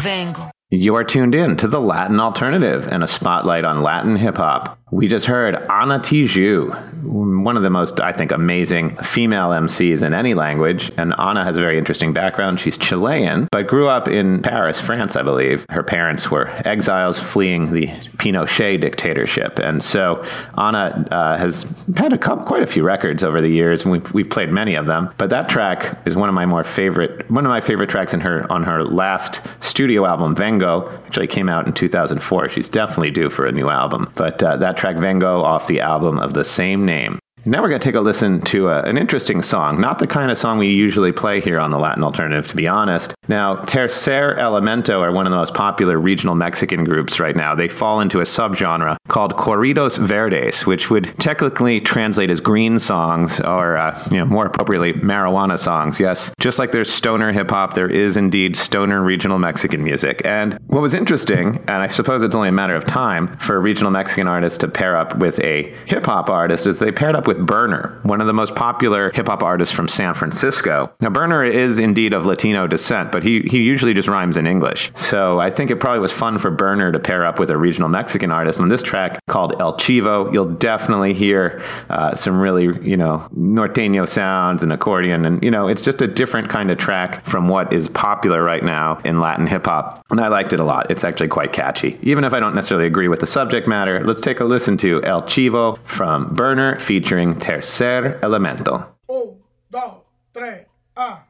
Vengo. 0.04 0.53
You 0.76 0.96
are 0.96 1.04
tuned 1.04 1.36
in 1.36 1.56
to 1.58 1.68
the 1.68 1.80
Latin 1.80 2.20
Alternative 2.20 2.88
and 2.88 3.04
a 3.04 3.08
spotlight 3.08 3.64
on 3.64 3.84
Latin 3.84 4.16
hip 4.16 4.38
hop. 4.38 4.80
We 4.90 5.08
just 5.08 5.26
heard 5.26 5.56
Ana 5.56 6.00
Tijoux, 6.00 7.04
one 7.04 7.58
of 7.58 7.64
the 7.64 7.70
most, 7.72 8.00
I 8.00 8.12
think, 8.12 8.32
amazing 8.32 8.96
female 8.98 9.50
MCs 9.50 10.04
in 10.04 10.14
any 10.14 10.36
language. 10.36 10.92
And 10.98 11.16
Ana 11.16 11.44
has 11.44 11.58
a 11.58 11.60
very 11.60 11.80
interesting 11.80 12.14
background. 12.14 12.60
She's 12.60 12.78
Chilean, 12.78 13.48
but 13.52 13.68
grew 13.68 13.88
up 13.88 14.08
in 14.08 14.42
Paris, 14.42 14.80
France, 14.80 15.16
I 15.16 15.24
believe. 15.24 15.66
Her 15.70 15.82
parents 15.82 16.30
were 16.30 16.48
exiles 16.68 17.20
fleeing 17.20 17.74
the 17.74 17.88
Pinochet 18.18 18.82
dictatorship. 18.82 19.58
And 19.58 19.84
so 19.84 20.24
Ana 20.56 21.08
uh, 21.10 21.38
has 21.38 21.66
had 21.98 22.14
a 22.14 22.18
quite 22.20 22.62
a 22.62 22.68
few 22.68 22.84
records 22.84 23.24
over 23.24 23.42
the 23.42 23.50
years, 23.50 23.84
and 23.84 23.92
we've, 23.92 24.14
we've 24.14 24.30
played 24.30 24.52
many 24.52 24.76
of 24.76 24.86
them. 24.86 25.12
But 25.18 25.32
that 25.32 25.50
track 25.50 25.98
is 26.06 26.16
one 26.16 26.30
of 26.30 26.36
my 26.36 26.46
more 26.46 26.64
favorite, 26.64 27.30
one 27.32 27.46
of 27.46 27.50
my 27.50 27.62
favorite 27.62 27.90
tracks 27.90 28.14
in 28.14 28.22
her 28.22 28.52
on 28.52 28.64
her 28.64 28.84
last 28.84 29.42
studio 29.60 30.06
album, 30.06 30.36
Vengo, 30.36 30.63
actually 30.64 31.28
came 31.28 31.50
out 31.50 31.68
in 31.68 31.74
2004. 31.74 32.50
She's 32.50 32.70
definitely 32.70 33.12
due 33.12 33.30
for 33.30 33.46
a 33.46 33.52
new 33.52 33.70
album. 33.70 34.12
But 34.16 34.42
uh, 34.44 34.58
that 34.58 34.78
track 34.78 34.98
Vengo 34.98 35.44
off 35.44 35.68
the 35.68 35.82
album 35.82 36.20
of 36.20 36.34
the 36.34 36.44
same 36.44 36.86
name. 36.86 37.20
Now 37.46 37.62
we're 37.62 37.68
going 37.68 37.82
to 37.82 37.86
take 37.86 37.96
a 37.96 38.00
listen 38.00 38.40
to 38.44 38.70
a, 38.70 38.84
an 38.84 38.98
interesting 38.98 39.42
song, 39.42 39.82
not 39.82 40.00
the 40.00 40.08
kind 40.08 40.32
of 40.32 40.38
song 40.38 40.60
we 40.60 40.70
usually 40.70 41.12
play 41.12 41.42
here 41.42 41.60
on 41.60 41.72
the 41.72 41.78
Latin 41.78 42.02
Alternative, 42.02 42.48
to 42.48 42.56
be 42.56 42.70
honest. 42.70 43.14
Now, 43.28 43.58
Tercer 43.58 44.38
Elemento 44.40 45.02
are 45.02 45.12
one 45.12 45.28
of 45.28 45.32
the 45.32 45.38
most 45.38 45.54
popular 45.54 46.00
regional 46.00 46.36
Mexican 46.36 46.86
groups 46.86 47.20
right 47.20 47.36
now. 47.36 47.54
They 47.54 47.68
fall 47.68 48.00
into 48.00 48.22
a 48.22 48.24
subgenre 48.24 48.96
called 49.10 49.36
Corridos 49.36 49.98
Verdes, 49.98 50.66
which 50.66 50.90
would 50.90 51.14
technically 51.20 51.82
translate 51.82 52.30
as 52.30 52.40
green 52.40 52.80
songs, 52.80 53.42
or 53.42 53.76
uh, 53.76 54.02
you 54.10 54.18
know, 54.18 54.26
more 54.26 54.46
appropriately, 54.46 54.94
marijuana 54.94 55.60
songs. 55.60 56.00
Yes, 56.00 56.32
just 56.40 56.60
like 56.60 56.72
there's 56.72 56.92
stoner 56.92 57.34
hip 57.34 57.50
hop, 57.50 57.74
there 57.74 57.90
is 57.90 58.16
indeed 58.16 58.56
stoner 58.56 59.04
regional 59.04 59.38
Mexican 59.38 59.84
music. 59.84 60.22
And 60.24 60.58
what 60.68 60.82
was 60.82 60.94
interesting, 60.94 61.58
and 61.68 61.82
I 61.84 61.88
suppose 61.88 62.24
it's 62.24 62.36
only 62.36 62.50
a 62.50 62.54
matter 62.54 62.76
of 62.76 62.86
time 62.86 63.36
for 63.38 63.58
a 63.58 63.60
regional 63.60 63.92
Mexican 63.92 64.30
artist 64.30 64.62
to 64.62 64.70
pair 64.70 64.96
up 64.96 65.18
with 65.18 65.40
a 65.42 65.76
hip 65.86 66.06
hop 66.06 66.30
artist, 66.30 66.68
is 66.68 66.80
they 66.80 66.92
paired 66.92 67.16
up 67.16 67.28
with 67.28 67.33
Berner, 67.40 68.00
one 68.04 68.22
of 68.22 68.28
the 68.28 68.34
most 68.34 68.56
popular 68.56 69.12
hip 69.12 69.28
hop 69.28 69.44
artists 69.44 69.74
from 69.74 69.88
San 69.88 70.14
Francisco. 70.14 70.92
Now, 71.00 71.10
Berner 71.10 71.44
is 71.44 71.80
indeed 71.80 72.14
of 72.14 72.26
Latino 72.26 72.68
descent, 72.68 73.12
but 73.12 73.24
he, 73.24 73.42
he 73.42 73.60
usually 73.60 73.94
just 73.94 74.08
rhymes 74.08 74.38
in 74.38 74.48
English. 74.48 74.92
So 74.96 75.40
I 75.40 75.50
think 75.50 75.72
it 75.72 75.80
probably 75.80 76.00
was 76.00 76.12
fun 76.12 76.38
for 76.38 76.52
Berner 76.52 76.92
to 76.92 77.00
pair 77.00 77.26
up 77.26 77.40
with 77.40 77.50
a 77.50 77.58
regional 77.58 77.90
Mexican 77.90 78.32
artist. 78.32 78.60
On 78.60 78.70
this 78.70 78.84
track 78.84 79.20
called 79.28 79.60
El 79.60 79.74
Chivo, 79.78 80.32
you'll 80.34 80.54
definitely 80.54 81.14
hear 81.14 81.64
uh, 81.90 82.16
some 82.16 82.40
really, 82.40 82.66
you 82.88 82.98
know, 82.98 83.28
norteño 83.38 84.08
sounds 84.08 84.64
and 84.64 84.74
accordion. 84.74 85.26
And, 85.26 85.44
you 85.44 85.52
know, 85.52 85.68
it's 85.68 85.82
just 85.82 86.02
a 86.02 86.08
different 86.08 86.50
kind 86.50 86.72
of 86.72 86.78
track 86.78 87.26
from 87.26 87.48
what 87.48 87.72
is 87.74 87.90
popular 87.90 88.44
right 88.44 88.64
now 88.64 89.00
in 89.06 89.20
Latin 89.20 89.48
hip 89.48 89.66
hop. 89.66 90.06
And 90.12 90.20
I 90.20 90.28
liked 90.28 90.54
it 90.54 90.60
a 90.60 90.64
lot. 90.64 90.92
It's 90.92 91.04
actually 91.04 91.30
quite 91.30 91.54
catchy. 91.54 91.98
Even 92.02 92.24
if 92.24 92.34
I 92.34 92.40
don't 92.40 92.56
necessarily 92.56 92.88
agree 92.88 93.08
with 93.08 93.20
the 93.20 93.28
subject 93.28 93.68
matter, 93.68 94.04
let's 94.06 94.22
take 94.22 94.40
a 94.40 94.46
listen 94.46 94.78
to 94.78 95.02
El 95.04 95.24
Chivo 95.24 95.80
from 95.86 96.34
Berner 96.36 96.80
featuring 96.80 97.23
Tercer 97.32 98.20
Elemento. 98.22 98.98
Un, 99.08 99.42
dos, 99.70 100.04
tres, 100.32 100.68
ah. 100.96 101.26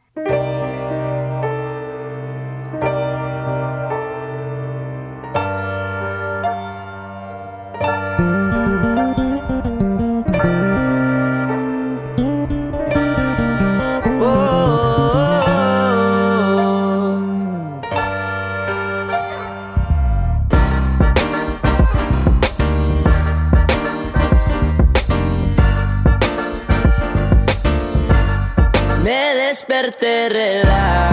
Desperté 29.54 31.13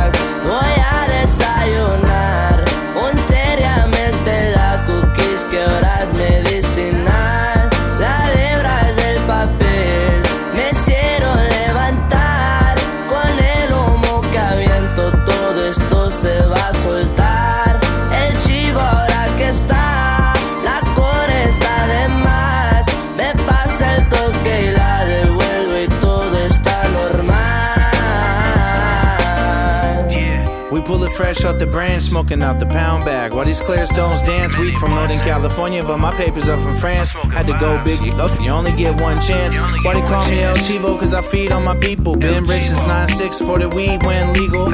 fresh 31.20 31.44
off 31.44 31.58
the 31.58 31.66
brand, 31.66 32.02
smoking 32.02 32.42
out 32.42 32.58
the 32.58 32.64
pound 32.64 33.04
bag. 33.04 33.34
While 33.34 33.44
these 33.44 33.60
clear 33.60 33.84
stones 33.84 34.22
dance, 34.22 34.56
weed 34.56 34.74
from 34.76 34.94
Northern 34.94 35.18
California, 35.18 35.84
but 35.84 35.98
my 35.98 36.10
papers 36.12 36.48
are 36.48 36.56
from 36.56 36.74
France. 36.76 37.12
Had 37.12 37.46
to 37.46 37.52
go 37.58 37.78
big, 37.84 38.00
you 38.02 38.50
only 38.50 38.72
get 38.72 38.98
one 38.98 39.20
chance. 39.20 39.54
Why 39.84 39.92
they 39.92 40.00
call 40.00 40.26
me 40.30 40.40
El 40.40 40.56
Chivo? 40.56 40.98
Cause 40.98 41.12
I 41.12 41.20
feed 41.20 41.52
on 41.52 41.62
my 41.62 41.76
people. 41.76 42.16
Been 42.16 42.46
rich 42.46 42.64
since 42.64 42.80
9-6 42.80 43.46
for 43.46 43.58
the 43.58 43.68
weed 43.68 44.02
when 44.02 44.32
legal. 44.32 44.70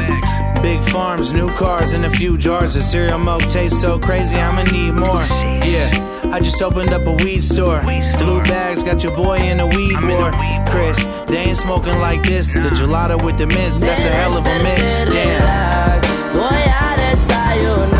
Big 0.62 0.80
farms, 0.92 1.32
new 1.32 1.48
cars, 1.48 1.94
and 1.94 2.04
a 2.04 2.10
few 2.10 2.38
jars 2.38 2.76
of 2.76 2.82
cereal 2.82 3.18
milk 3.18 3.42
tastes 3.42 3.80
so 3.80 3.98
crazy, 3.98 4.36
I'ma 4.36 4.62
need 4.70 4.92
more. 4.92 5.24
Yeah. 5.66 5.90
I 6.32 6.38
just 6.38 6.62
opened 6.62 6.92
up 6.92 7.06
a 7.08 7.12
weed 7.24 7.42
store. 7.42 7.80
Blue 8.18 8.40
bags 8.44 8.84
got 8.84 9.02
your 9.02 9.16
boy 9.16 9.38
in 9.38 9.58
a 9.58 9.66
weed 9.66 10.00
war. 10.00 10.30
Chris, 10.70 11.04
they 11.26 11.38
ain't 11.38 11.56
smoking 11.56 11.98
like 11.98 12.22
this. 12.22 12.52
The 12.52 12.70
gelato 12.78 13.20
with 13.20 13.36
the 13.36 13.48
mints, 13.48 13.80
that's 13.80 14.04
a 14.04 14.10
hell 14.10 14.38
of 14.38 14.46
a 14.46 14.62
mix. 14.62 15.04
Damn. 15.06 16.05
Voy 16.36 16.64
a 16.68 16.96
desayunar 16.98 17.95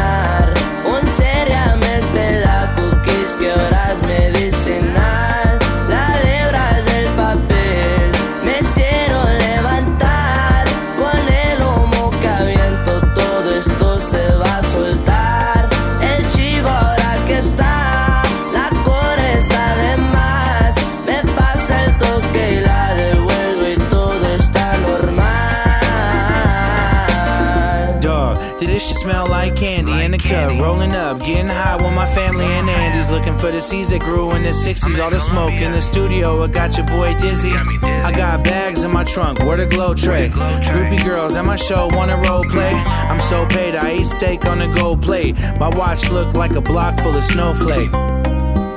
getting 31.27 31.49
high 31.49 31.75
with 31.75 31.93
my 31.93 32.07
family 32.07 32.45
and 32.45 32.71
Andy's. 32.71 33.11
Looking 33.11 33.37
for 33.37 33.51
the 33.51 33.61
seeds 33.61 33.91
that 33.91 34.01
grew 34.01 34.31
in 34.31 34.43
the 34.43 34.51
60s. 34.51 35.03
All 35.03 35.11
the 35.11 35.19
smoke 35.19 35.53
in 35.53 35.73
the 35.73 35.81
studio, 35.81 36.43
I 36.43 36.47
got 36.47 36.77
your 36.77 36.87
boy 36.87 37.15
dizzy. 37.19 37.53
I 37.53 38.13
got 38.13 38.45
bags 38.45 38.85
in 38.85 38.93
my 38.93 39.03
trunk, 39.03 39.41
where 39.41 39.57
the 39.57 39.67
glow 39.67 39.95
tray. 39.95 40.29
Groupie 40.29 41.05
girls 41.05 41.37
at 41.37 41.45
my 41.45 41.57
show 41.57 41.89
wanna 41.93 42.17
role 42.29 42.45
play. 42.45 42.73
I'm 42.73 43.21
so 43.21 43.45
paid, 43.47 43.75
I 43.75 43.97
eat 43.97 44.07
steak 44.07 44.47
on 44.47 44.63
a 44.63 44.73
gold 44.79 45.03
plate. 45.03 45.37
My 45.59 45.69
watch 45.69 46.09
look 46.11 46.35
like 46.35 46.53
a 46.53 46.61
block 46.61 46.99
full 47.01 47.17
of 47.17 47.25
snowflake. 47.25 47.91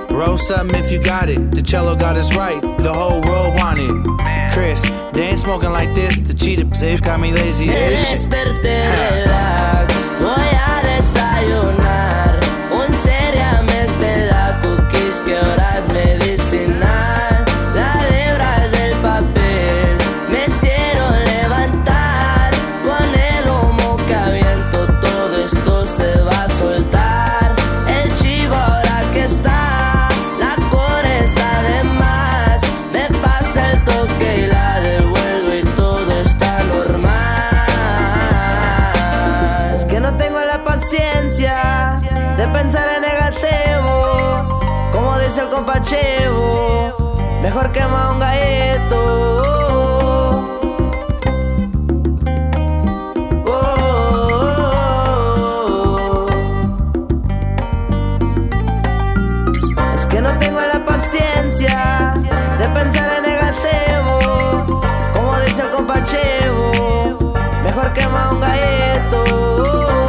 Roll 0.09 0.37
something 0.37 0.77
if 0.77 0.91
you 0.91 1.01
got 1.01 1.29
it. 1.29 1.51
The 1.51 1.61
cello 1.61 1.95
got 1.95 2.17
us 2.17 2.35
right. 2.35 2.61
The 2.61 2.93
whole 2.93 3.21
world 3.21 3.55
wanted. 3.61 4.03
Chris, 4.51 4.81
they 5.13 5.29
ain't 5.29 5.39
smoking 5.39 5.71
like 5.71 5.93
this. 5.93 6.19
The 6.19 6.33
cheetah 6.33 6.73
safe 6.73 7.01
got 7.01 7.19
me 7.19 7.31
lazy. 7.31 7.69
el 45.39 45.47
compa 45.47 45.81
Chevo, 45.81 46.95
mejor 47.41 47.71
quema 47.71 48.11
un 48.11 48.19
galleto. 48.19 48.99
Es 59.95 60.05
que 60.07 60.21
no 60.21 60.37
tengo 60.39 60.59
la 60.59 60.83
paciencia 60.85 62.13
de 62.59 62.67
pensar 62.69 63.09
en 63.17 63.23
negativo. 63.23 64.81
Como 65.13 65.39
dice 65.45 65.61
el 65.61 65.69
compa 65.69 66.03
Chevo, 66.03 67.33
mejor 67.63 67.93
quema 67.93 68.31
un 68.31 68.41
galleto. 68.41 70.08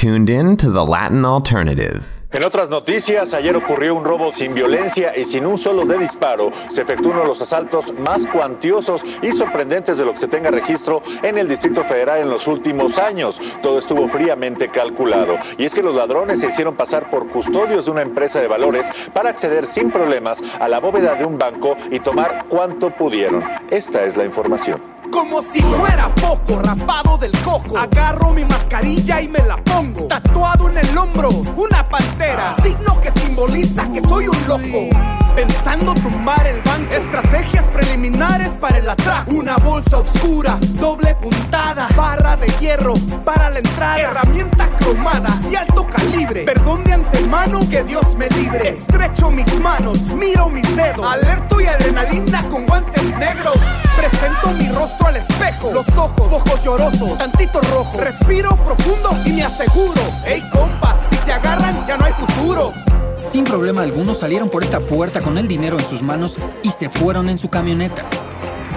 Tuned 0.00 0.30
in 0.30 0.56
to 0.56 0.72
the 0.72 0.82
Latin 0.82 1.26
Alternative. 1.26 2.00
En 2.32 2.42
otras 2.42 2.70
noticias, 2.70 3.34
ayer 3.34 3.54
ocurrió 3.54 3.94
un 3.94 4.02
robo 4.02 4.32
sin 4.32 4.54
violencia 4.54 5.14
y 5.14 5.24
sin 5.24 5.44
un 5.44 5.58
solo 5.58 5.84
de 5.84 5.98
disparo. 5.98 6.50
Se 6.70 6.80
efectuó 6.80 7.10
uno 7.10 7.20
de 7.20 7.26
los 7.26 7.42
asaltos 7.42 7.92
más 7.98 8.26
cuantiosos 8.26 9.02
y 9.20 9.32
sorprendentes 9.32 9.98
de 9.98 10.06
lo 10.06 10.12
que 10.14 10.20
se 10.20 10.28
tenga 10.28 10.50
registro 10.50 11.02
en 11.22 11.36
el 11.36 11.48
Distrito 11.48 11.84
Federal 11.84 12.20
en 12.20 12.30
los 12.30 12.46
últimos 12.46 12.98
años. 12.98 13.38
Todo 13.62 13.78
estuvo 13.78 14.08
fríamente 14.08 14.70
calculado. 14.70 15.36
Y 15.58 15.64
es 15.64 15.74
que 15.74 15.82
los 15.82 15.94
ladrones 15.94 16.40
se 16.40 16.46
hicieron 16.46 16.76
pasar 16.76 17.10
por 17.10 17.28
custodios 17.28 17.84
de 17.84 17.90
una 17.90 18.00
empresa 18.00 18.40
de 18.40 18.48
valores 18.48 18.88
para 19.12 19.28
acceder 19.28 19.66
sin 19.66 19.90
problemas 19.90 20.42
a 20.60 20.66
la 20.68 20.80
bóveda 20.80 21.14
de 21.14 21.26
un 21.26 21.36
banco 21.36 21.76
y 21.90 22.00
tomar 22.00 22.46
cuanto 22.48 22.90
pudieron. 22.90 23.44
Esta 23.70 24.04
es 24.04 24.16
la 24.16 24.24
información. 24.24 24.99
Como 25.10 25.42
si 25.42 25.60
fuera 25.60 26.14
poco, 26.14 26.60
rapado 26.62 27.18
del 27.18 27.32
coco. 27.42 27.76
Agarro 27.76 28.32
mi 28.32 28.44
mascarilla 28.44 29.20
y 29.20 29.28
me 29.28 29.40
la 29.40 29.56
pongo. 29.62 30.06
Tatuado 30.06 30.68
en 30.68 30.78
el 30.78 30.96
hombro, 30.96 31.28
una 31.56 31.88
pantera. 31.88 32.54
Signo 32.62 33.00
que 33.00 33.10
simboliza 33.20 33.90
que 33.92 34.00
soy 34.02 34.28
un 34.28 34.48
loco. 34.48 35.19
Pensando 35.40 35.94
tumbar 35.94 36.46
el 36.46 36.60
banco. 36.60 36.92
Estrategias 36.92 37.64
preliminares 37.70 38.48
para 38.60 38.76
el 38.76 38.86
atraco. 38.90 39.32
Una 39.32 39.56
bolsa 39.56 40.00
oscura, 40.00 40.58
doble 40.78 41.14
puntada. 41.14 41.88
Barra 41.96 42.36
de 42.36 42.46
hierro 42.60 42.92
para 43.24 43.48
la 43.48 43.60
entrada. 43.60 44.00
Herramienta 44.00 44.68
cromada 44.76 45.38
y 45.50 45.54
alto 45.54 45.86
calibre. 45.86 46.44
Perdón 46.44 46.84
de 46.84 46.92
antemano 46.92 47.60
que 47.70 47.82
Dios 47.84 48.14
me 48.18 48.28
libre. 48.28 48.68
Estrecho 48.68 49.30
mis 49.30 49.58
manos, 49.60 49.98
miro 50.12 50.50
mis 50.50 50.76
dedos. 50.76 51.10
Alerto 51.10 51.58
y 51.58 51.64
adrenalina 51.64 52.42
con 52.50 52.66
guantes 52.66 53.02
negros. 53.16 53.56
Presento 53.96 54.50
mi 54.58 54.68
rostro 54.68 55.06
al 55.06 55.16
espejo, 55.16 55.72
los 55.72 55.88
ojos, 55.96 56.30
ojos 56.30 56.62
llorosos, 56.62 57.16
tantito 57.16 57.62
rojo. 57.62 57.98
Respiro 57.98 58.50
profundo 58.56 59.16
y 59.24 59.32
me 59.32 59.44
aseguro, 59.44 60.02
hey 60.22 60.46
compa, 60.52 60.96
si 61.08 61.16
te 61.16 61.32
agarran 61.32 61.86
ya 61.86 61.96
no 61.96 62.04
hay 62.04 62.12
futuro. 62.12 62.74
Sin 63.20 63.44
problema 63.44 63.82
alguno 63.82 64.14
salieron 64.14 64.48
por 64.48 64.64
esta 64.64 64.80
puerta 64.80 65.20
con 65.20 65.38
el 65.38 65.46
dinero 65.46 65.78
en 65.78 65.84
sus 65.84 66.02
manos 66.02 66.36
y 66.62 66.70
se 66.70 66.88
fueron 66.88 67.28
en 67.28 67.38
su 67.38 67.48
camioneta. 67.48 68.04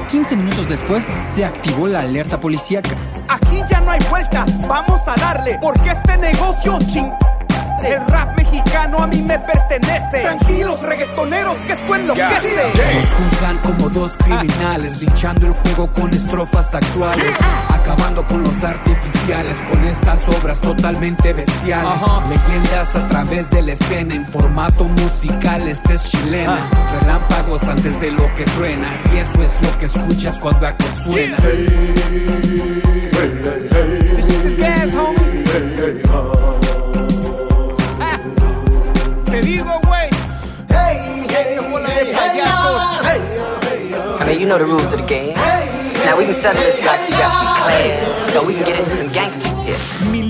15 0.10 0.36
minutos 0.36 0.70
después 0.70 1.06
se 1.06 1.46
activó 1.46 1.88
la 1.88 2.02
alerta 2.02 2.40
policíaca. 2.40 2.92
Aquí 3.30 3.62
ya 3.70 3.82
no 3.82 3.92
hay 3.92 4.00
vuelta, 4.10 4.46
vamos 4.68 5.02
a 5.08 5.16
darle, 5.16 5.58
porque 5.62 5.90
este 5.90 6.18
negocio 6.18 6.78
ching 6.88 7.10
el 7.86 8.00
rap 8.08 8.38
mexicano 8.38 9.00
a 9.00 9.08
mí 9.08 9.22
me 9.22 9.38
pertenece. 9.38 10.22
Tranquilos, 10.22 10.82
reggaetoneros, 10.82 11.58
que 11.64 11.74
esto 11.74 11.96
enloquece. 11.96 12.56
Nos 12.96 13.14
juzgan 13.14 13.58
como 13.60 13.90
dos 13.90 14.16
criminales, 14.18 15.00
linchando 15.00 15.48
el 15.48 15.54
juego 15.54 15.92
con 15.92 16.10
estrofas 16.14 16.74
actuales. 16.74 17.36
Acabando 17.84 18.26
con 18.26 18.42
los 18.42 18.64
artificiales, 18.64 19.58
con 19.70 19.84
estas 19.84 20.20
obras 20.30 20.58
totalmente 20.62 21.34
bestiales. 21.34 21.92
Leyendas 22.30 22.96
a 22.96 23.08
través 23.10 23.50
de 23.50 23.62
la 23.62 23.74
escena, 23.74 24.16
en 24.16 24.26
formato 24.28 24.86
musical, 24.86 25.68
esta 25.68 25.94
es 25.94 26.04
chilena. 26.10 26.70
Relámpagos 27.02 27.62
antes 27.64 28.00
de 28.00 28.12
lo 28.12 28.34
que 28.36 28.46
truena, 28.46 28.90
y 29.14 29.18
eso 29.18 29.44
es 29.44 29.62
lo 29.62 29.78
que 29.80 29.86
escuchas 29.88 30.38
cuando 30.38 30.66
acá 30.66 30.86
suena. 31.04 31.38
This 34.44 34.56
gas, 34.56 34.96
homie. 34.96 35.44
Te 39.26 39.42
digo, 39.42 39.82
güey. 39.84 40.10
Hey, 40.70 41.28
hey, 41.30 41.58
bola 41.70 41.90
de 41.90 42.06
payasos. 42.14 42.82
I 44.22 44.26
mean, 44.26 44.40
you 44.40 44.46
know 44.46 44.58
the 44.58 44.64
rules 44.64 44.86
of 44.86 44.92
the 44.92 45.06
game. 45.06 45.34
Now 46.06 46.18
we 46.18 46.26
can 46.26 46.36
settle 46.36 46.62
this 46.62 46.78
got 46.84 47.00
some 47.00 47.64
clans, 47.64 48.34
so 48.34 48.46
we 48.46 48.56
can 48.56 48.66
get 48.66 48.80
into 48.80 48.98
some 48.98 49.08
gangster. 49.08 49.53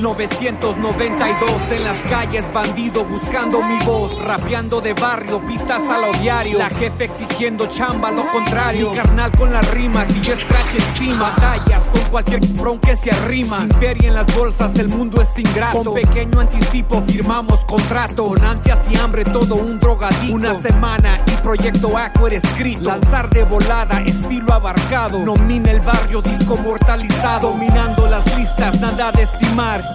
1992 0.03 1.61
en 1.71 1.83
las 1.85 1.97
calles, 2.09 2.51
bandido 2.51 3.05
buscando 3.05 3.63
mi 3.63 3.79
voz, 3.85 4.21
rapeando 4.25 4.81
de 4.81 4.91
barrio, 4.93 5.39
pistas 5.45 5.81
a 5.89 5.97
lo 5.97 6.11
diario, 6.19 6.57
la 6.57 6.67
jefe 6.67 7.05
exigiendo 7.05 7.67
chamba, 7.67 8.11
lo 8.11 8.27
contrario, 8.27 8.89
mi 8.89 8.97
carnal 8.97 9.31
con 9.31 9.53
las 9.53 9.65
rimas 9.71 10.13
y 10.13 10.19
yo 10.19 10.37
scratch 10.37 10.75
encima, 10.75 11.29
batallas 11.29 11.85
con 11.85 12.01
cualquier 12.11 12.41
cabrón 12.41 12.79
que 12.79 12.97
se 12.97 13.11
arrima, 13.11 13.59
sin 13.59 13.71
feria 13.71 14.09
en 14.09 14.15
las 14.15 14.35
bolsas, 14.35 14.77
el 14.77 14.89
mundo 14.89 15.21
es 15.21 15.39
ingrato, 15.39 15.85
con 15.85 15.93
pequeño 15.93 16.39
anticipo 16.41 17.01
firmamos 17.07 17.63
contrato, 17.63 18.27
con 18.27 18.43
ansias 18.43 18.79
y 18.91 18.97
hambre 18.97 19.23
todo 19.23 19.55
un 19.55 19.79
drogadito, 19.79 20.35
una 20.35 20.53
semana 20.53 21.23
y 21.27 21.31
proyecto 21.37 21.97
Aquer 21.97 22.33
escrito, 22.33 22.89
lanzar 22.89 23.29
de 23.29 23.43
volada, 23.43 24.01
estilo 24.01 24.51
abarcado, 24.51 25.19
domina 25.19 25.71
el 25.71 25.79
barrio, 25.79 26.21
disco 26.21 26.57
mortalizado, 26.57 27.51
dominando 27.51 28.07
las 28.07 28.25
listas, 28.37 28.81
nada 28.81 29.11
de 29.13 29.23
estimar, 29.23 29.92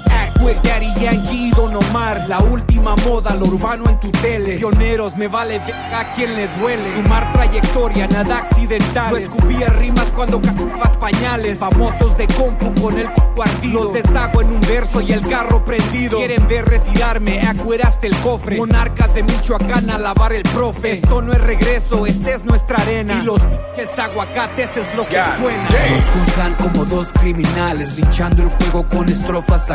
Daddy 0.62 0.94
Yankee, 0.98 1.50
Don 1.50 1.74
Omar, 1.76 2.24
la 2.26 2.38
última 2.38 2.96
moda, 3.04 3.34
lo 3.34 3.46
urbano 3.46 3.84
en 3.88 4.00
tu 4.00 4.10
tele, 4.10 4.56
pioneros, 4.56 5.14
me 5.16 5.28
vale 5.28 5.56
a 5.56 6.10
quien 6.14 6.34
le 6.34 6.48
duele, 6.58 6.82
sumar 6.94 7.30
trayectoria, 7.34 8.06
nada 8.06 8.38
accidental, 8.38 9.10
yo 9.10 9.16
escupía 9.18 9.68
rimas 9.68 10.06
cuando 10.14 10.40
cagabas 10.40 10.96
pañales, 10.96 11.58
famosos 11.58 12.16
de 12.16 12.26
compu 12.28 12.72
con 12.80 12.98
el 12.98 13.10
culo 13.12 13.42
ardido, 13.42 13.84
los 13.84 13.92
deshago 13.92 14.40
en 14.40 14.48
un 14.48 14.60
verso 14.60 15.02
y 15.02 15.12
el 15.12 15.20
carro 15.28 15.62
prendido, 15.64 16.16
quieren 16.16 16.48
ver 16.48 16.64
retirarme, 16.64 17.40
acueraste 17.42 18.06
el 18.06 18.16
cofre, 18.16 18.56
monarcas 18.56 19.12
de 19.14 19.22
Michoacán 19.24 19.90
a 19.90 19.98
lavar 19.98 20.32
el 20.32 20.44
profe, 20.44 20.92
esto 20.92 21.20
no 21.20 21.32
es 21.32 21.40
regreso, 21.42 22.06
esta 22.06 22.30
es 22.30 22.44
nuestra 22.44 22.78
arena, 22.78 23.20
y 23.20 23.26
los 23.26 23.42
pinches 23.42 23.98
aguacates 23.98 24.70
es 24.76 24.94
lo 24.96 25.06
que 25.06 25.20
suena. 25.38 25.68
Nos 25.90 26.08
juzgan 26.08 26.54
como 26.54 26.84
dos 26.86 27.08
criminales, 27.12 27.94
linchando 27.94 28.44
el 28.44 28.48
juego 28.48 28.88
con 28.88 29.08
estrofas 29.08 29.70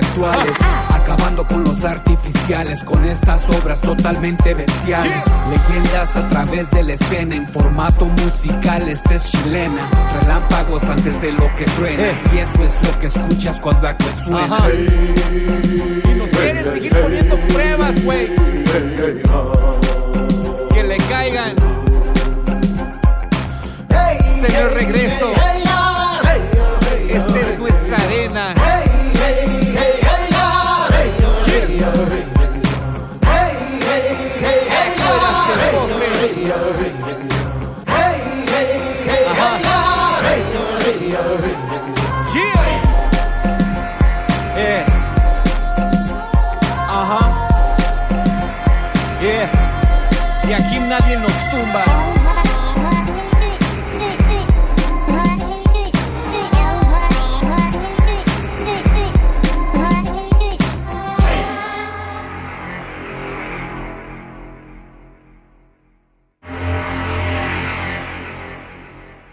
acabando 0.90 1.46
con 1.48 1.64
los 1.64 1.84
artificiales, 1.84 2.84
con 2.84 3.04
estas 3.06 3.42
obras 3.50 3.82
totalmente 3.82 4.54
bestiales. 4.54 5.24
Leyendas 5.50 6.16
a 6.16 6.28
través 6.30 6.70
de 6.72 6.84
la 6.84 6.94
escena, 6.94 7.36
en 7.36 7.48
formato 7.48 8.06
musical, 8.06 8.88
esta 8.88 9.16
es 9.16 9.32
chilena. 9.32 9.90
Relámpagos 10.22 10.84
antes 10.84 11.20
de 11.22 11.32
lo 11.32 11.56
que 11.56 11.66
truena, 11.66 12.14
y 12.34 12.38
eso 12.38 12.64
es 12.64 12.88
lo 12.88 13.00
que 13.00 13.08
escuchas 13.08 13.60
cuando 13.60 13.88
acá 13.88 14.06
suena. 14.24 14.58
Y 14.72 16.14
nos 16.16 16.30
quieren 16.30 16.64
seguir 16.64 17.00
poniendo 17.00 17.38
pruebas, 17.48 18.04
güey. 18.04 18.36
Que 20.74 20.84
le 20.84 20.98
caigan. 20.98 21.56
Este 24.46 24.62
no 24.62 24.70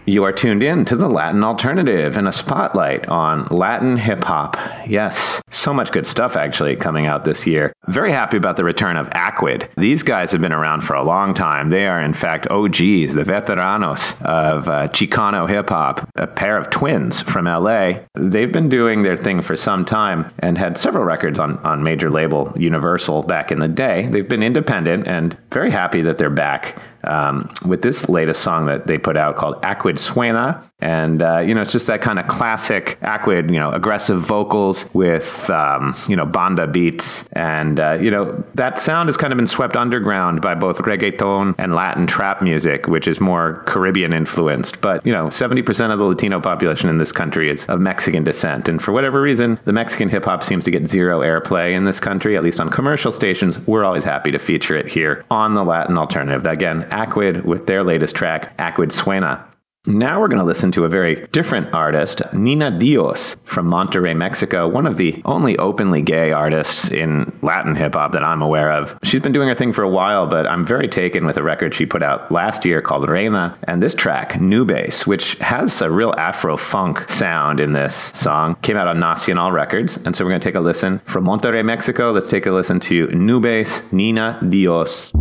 You 0.07 0.23
are 0.23 0.31
tuned 0.31 0.63
in 0.63 0.83
to 0.85 0.95
the 0.95 1.07
Latin 1.07 1.43
Alternative 1.43 2.17
and 2.17 2.27
a 2.27 2.31
spotlight 2.31 3.07
on 3.07 3.45
Latin 3.51 3.97
hip 3.97 4.23
hop. 4.23 4.57
Yes, 4.87 5.43
so 5.51 5.73
much 5.73 5.91
good 5.91 6.07
stuff 6.07 6.35
actually 6.35 6.75
coming 6.75 7.05
out 7.05 7.23
this 7.23 7.45
year. 7.45 7.71
Very 7.87 8.11
happy 8.11 8.37
about 8.37 8.57
the 8.57 8.63
return 8.63 8.97
of 8.97 9.07
Aquid. 9.11 9.69
These 9.77 10.01
guys 10.01 10.31
have 10.31 10.41
been 10.41 10.53
around 10.53 10.81
for 10.81 10.95
a 10.95 11.03
long 11.03 11.35
time. 11.35 11.69
They 11.69 11.85
are, 11.85 12.01
in 12.01 12.15
fact, 12.15 12.47
OGs, 12.47 13.13
the 13.13 13.23
veteranos 13.23 14.19
of 14.23 14.67
uh, 14.67 14.87
Chicano 14.87 15.47
hip 15.47 15.69
hop, 15.69 16.09
a 16.15 16.27
pair 16.27 16.57
of 16.57 16.69
twins 16.69 17.21
from 17.21 17.45
LA. 17.45 17.93
They've 18.15 18.51
been 18.51 18.69
doing 18.69 19.03
their 19.03 19.15
thing 19.15 19.41
for 19.41 19.55
some 19.55 19.85
time 19.85 20.31
and 20.39 20.57
had 20.57 20.77
several 20.77 21.03
records 21.03 21.39
on, 21.39 21.57
on 21.59 21.83
major 21.83 22.09
label 22.09 22.53
Universal 22.55 23.23
back 23.23 23.51
in 23.51 23.59
the 23.59 23.67
day. 23.67 24.07
They've 24.11 24.27
been 24.27 24.43
independent 24.43 25.07
and 25.07 25.37
very 25.51 25.71
happy 25.71 26.01
that 26.03 26.17
they're 26.17 26.29
back 26.29 26.77
um, 27.03 27.51
with 27.65 27.81
this 27.81 28.09
latest 28.09 28.41
song 28.41 28.65
that 28.65 28.87
they 28.87 28.97
put 28.97 29.17
out 29.17 29.35
called 29.35 29.55
Acquid 29.63 29.97
Suena. 29.97 30.63
And, 30.79 31.21
uh, 31.21 31.39
you 31.39 31.53
know, 31.53 31.61
it's 31.61 31.71
just 31.71 31.87
that 31.87 32.01
kind 32.01 32.19
of 32.19 32.27
classic 32.27 32.97
Acquid, 33.01 33.51
you 33.51 33.59
know, 33.59 33.71
aggressive 33.71 34.21
vocals 34.21 34.89
with, 34.93 35.49
um, 35.49 35.95
you 36.07 36.15
know, 36.15 36.25
banda 36.25 36.67
beats. 36.67 37.27
And, 37.33 37.79
uh, 37.79 37.93
you 37.93 38.11
know, 38.11 38.43
that 38.55 38.79
sound 38.79 39.09
has 39.09 39.17
kind 39.17 39.31
of 39.31 39.37
been 39.37 39.47
swept 39.47 39.75
underground 39.75 40.41
by 40.41 40.55
both 40.55 40.79
reggaeton 40.79 41.55
and 41.57 41.75
Latin 41.75 42.07
trap 42.07 42.41
music, 42.41 42.87
which 42.87 43.07
is 43.07 43.19
more 43.19 43.63
Caribbean 43.65 44.13
influenced. 44.13 44.81
But, 44.81 45.05
you 45.05 45.13
know, 45.13 45.27
70% 45.27 45.91
of 45.91 45.99
the 46.01 46.07
Latino 46.07 46.39
population 46.41 46.89
in 46.89 46.97
this 46.97 47.11
country 47.11 47.49
is 47.49 47.65
of 47.65 47.79
Mexican 47.79 48.23
descent. 48.23 48.67
And 48.67 48.81
for 48.81 48.91
whatever 48.91 49.21
reason, 49.21 49.59
the 49.65 49.73
Mexican 49.73 50.09
hip 50.09 50.25
hop 50.25 50.43
seems 50.43 50.63
to 50.65 50.71
get 50.71 50.87
zero 50.87 51.21
airplay 51.21 51.75
in 51.75 51.85
this 51.85 51.99
country, 51.99 52.35
at 52.35 52.43
least 52.43 52.59
on 52.59 52.69
commercial 52.69 53.11
stations. 53.11 53.59
We're 53.67 53.85
always 53.85 54.03
happy 54.03 54.31
to 54.31 54.39
feature 54.39 54.75
it 54.75 54.91
here 54.91 55.23
on 55.29 55.53
the 55.53 55.63
Latin 55.63 55.97
alternative. 55.97 56.45
Again, 56.45 56.87
Aquid 56.91 57.45
with 57.45 57.67
their 57.67 57.83
latest 57.83 58.15
track, 58.15 58.57
Aquid 58.57 58.91
Suena. 58.91 59.50
Now 59.87 60.21
we're 60.21 60.27
going 60.27 60.37
to 60.37 60.45
listen 60.45 60.71
to 60.73 60.85
a 60.85 60.89
very 60.89 61.27
different 61.31 61.73
artist, 61.73 62.21
Nina 62.33 62.77
Dios 62.77 63.35
from 63.45 63.67
Monterrey, 63.67 64.15
Mexico, 64.15 64.67
one 64.67 64.85
of 64.85 64.97
the 64.97 65.19
only 65.25 65.57
openly 65.57 66.03
gay 66.03 66.31
artists 66.31 66.91
in 66.91 67.35
Latin 67.41 67.75
hip 67.75 67.95
hop 67.95 68.11
that 68.11 68.23
I'm 68.23 68.43
aware 68.43 68.71
of. 68.71 68.95
She's 69.03 69.23
been 69.23 69.31
doing 69.31 69.47
her 69.47 69.55
thing 69.55 69.73
for 69.73 69.81
a 69.81 69.89
while, 69.89 70.27
but 70.27 70.45
I'm 70.45 70.63
very 70.63 70.87
taken 70.87 71.25
with 71.25 71.35
a 71.35 71.41
record 71.41 71.73
she 71.73 71.87
put 71.87 72.03
out 72.03 72.31
last 72.31 72.63
year 72.63 72.79
called 72.79 73.09
Reina, 73.09 73.57
and 73.63 73.81
this 73.81 73.95
track, 73.95 74.33
Nubes, 74.33 75.07
which 75.07 75.33
has 75.39 75.81
a 75.81 75.89
real 75.89 76.13
Afro 76.15 76.57
funk 76.57 77.09
sound 77.09 77.59
in 77.59 77.73
this 77.73 78.11
song, 78.13 78.57
came 78.61 78.77
out 78.77 78.87
on 78.87 78.99
Nacional 78.99 79.51
Records. 79.51 79.97
And 79.97 80.15
so 80.15 80.23
we're 80.23 80.29
going 80.29 80.41
to 80.41 80.47
take 80.47 80.53
a 80.53 80.59
listen 80.59 80.99
from 81.05 81.25
Monterrey, 81.25 81.65
Mexico. 81.65 82.11
Let's 82.11 82.29
take 82.29 82.45
a 82.45 82.51
listen 82.51 82.79
to 82.81 83.07
Nubes, 83.07 83.91
Nina 83.91 84.39
Dios. 84.47 84.61
Dios, 84.71 85.11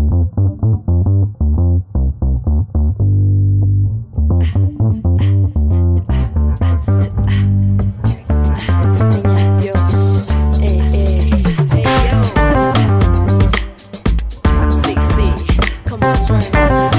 Bye. 16.49 16.90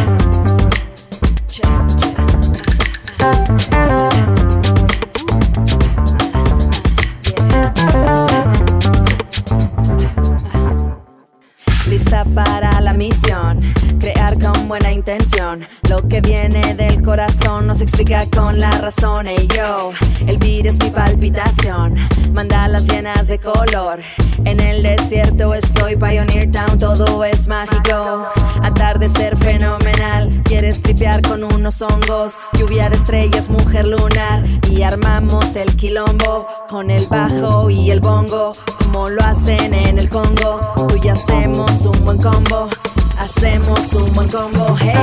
Lo 15.89 16.07
que 16.07 16.21
viene 16.21 16.75
del 16.75 17.01
corazón 17.01 17.65
no 17.65 17.73
se 17.73 17.83
explica 17.83 18.21
con 18.29 18.59
la 18.59 18.69
razón. 18.69 19.25
Ey 19.27 19.47
yo, 19.47 19.91
el 20.27 20.37
beat 20.37 20.67
es 20.67 20.77
mi 20.77 20.91
palpitación, 20.91 21.95
mandalas 22.33 22.85
llenas 22.85 23.27
de 23.27 23.39
color. 23.39 24.01
En 24.45 24.59
el 24.59 24.83
desierto 24.83 25.55
estoy, 25.55 25.95
Pioneer 25.95 26.51
Town, 26.51 26.77
todo 26.77 27.23
es 27.23 27.47
mágico. 27.47 28.27
Atardecer 28.61 29.35
fenomenal, 29.37 30.41
quieres 30.43 30.81
tripear 30.83 31.21
con 31.23 31.43
unos 31.43 31.81
hongos. 31.81 32.37
Lluvia 32.53 32.87
de 32.87 32.95
estrellas, 32.95 33.49
mujer 33.49 33.87
lunar. 33.87 34.43
Y 34.69 34.83
armamos 34.83 35.55
el 35.55 35.75
quilombo 35.77 36.47
con 36.69 36.91
el 36.91 37.05
bajo 37.07 37.69
y 37.71 37.89
el 37.89 38.01
bongo, 38.01 38.51
como 38.77 39.09
lo 39.09 39.21
hacen 39.23 39.73
en 39.73 39.97
el 39.97 40.09
Congo. 40.09 40.59
Tú 40.77 40.87
y 41.03 41.09
hacemos 41.09 41.85
un 41.85 42.05
buen 42.05 42.17
combo, 42.19 42.69
hacemos 43.21 43.93
un 43.93 44.11
buen 44.13 44.27
combo. 44.29 44.75
Hey. 44.79 44.95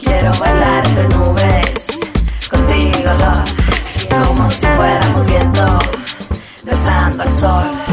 Quiero 0.00 0.30
bailar 0.40 0.86
entre 0.86 1.08
nubes, 1.08 1.86
contigo, 2.50 3.10
love, 3.20 3.54
como 4.10 4.50
si 4.50 4.66
fuéramos 4.66 5.26
viento, 5.26 5.78
besando 6.64 7.22
al 7.22 7.32
sol. 7.32 7.85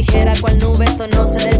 Ligera, 0.00 0.32
cual 0.40 0.58
nube, 0.58 0.84
esto 0.84 1.06
no 1.08 1.26
se 1.26 1.38
detiene, 1.38 1.59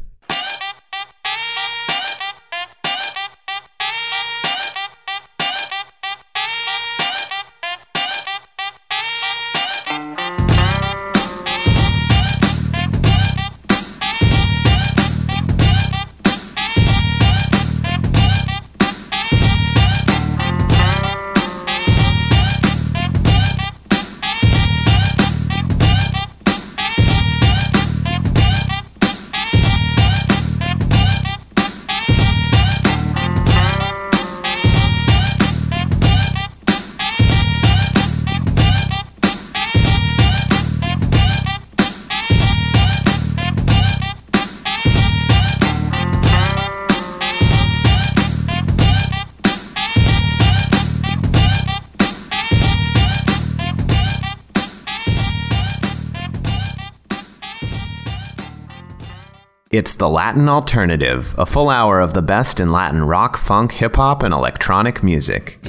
It's 59.71 59.95
the 59.95 60.09
Latin 60.09 60.49
Alternative, 60.49 61.33
a 61.37 61.45
full 61.45 61.69
hour 61.69 62.01
of 62.01 62.13
the 62.13 62.21
best 62.21 62.59
in 62.59 62.73
Latin 62.73 63.05
rock, 63.05 63.37
funk, 63.37 63.71
hip 63.71 63.95
hop, 63.95 64.21
and 64.21 64.33
electronic 64.33 65.01
music. 65.01 65.59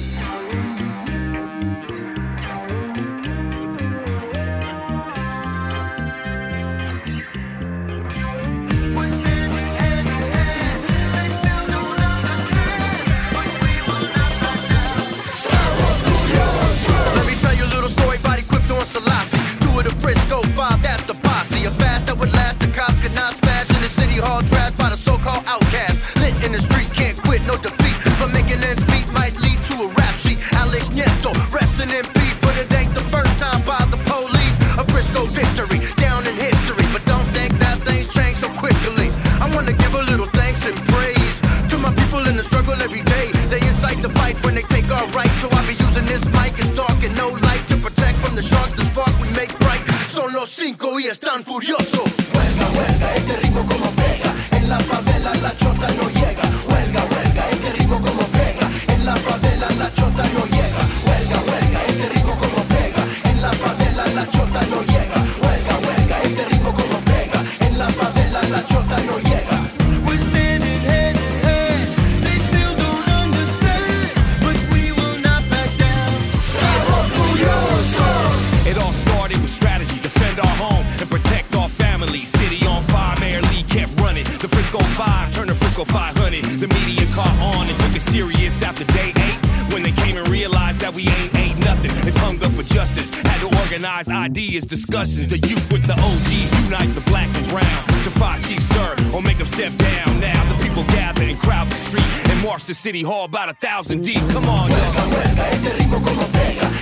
A 104.15 104.19
thousand 104.19 104.27
deep. 104.27 104.33
Come 104.33 104.49
on, 104.49 104.69
y'all. 104.71 104.93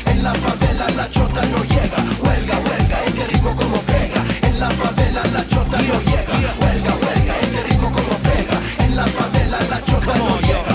En 0.06 0.24
la 0.24 0.34
favela 0.34 0.90
la 0.96 1.10
chota 1.10 1.42
no 1.48 1.64
llega. 1.64 2.00
Huelga, 2.24 2.60
huelga, 2.60 3.04
este 3.06 3.28
ritmo 3.28 3.56
como 3.56 3.78
pega. 3.82 4.24
En 4.44 4.60
la 4.60 4.70
favela 4.70 5.24
la 5.34 5.48
chota 5.48 5.78
no 5.82 6.00
llega. 6.02 6.36
Huelga, 6.62 6.94
huelga, 7.02 7.40
este 7.42 7.64
ritmo 7.64 7.92
como 7.92 8.16
pega. 8.28 8.86
En 8.86 8.96
la 8.96 9.06
favela 9.08 9.58
la 9.70 9.84
chota 9.84 10.16
no 10.18 10.40
llega. 10.42 10.71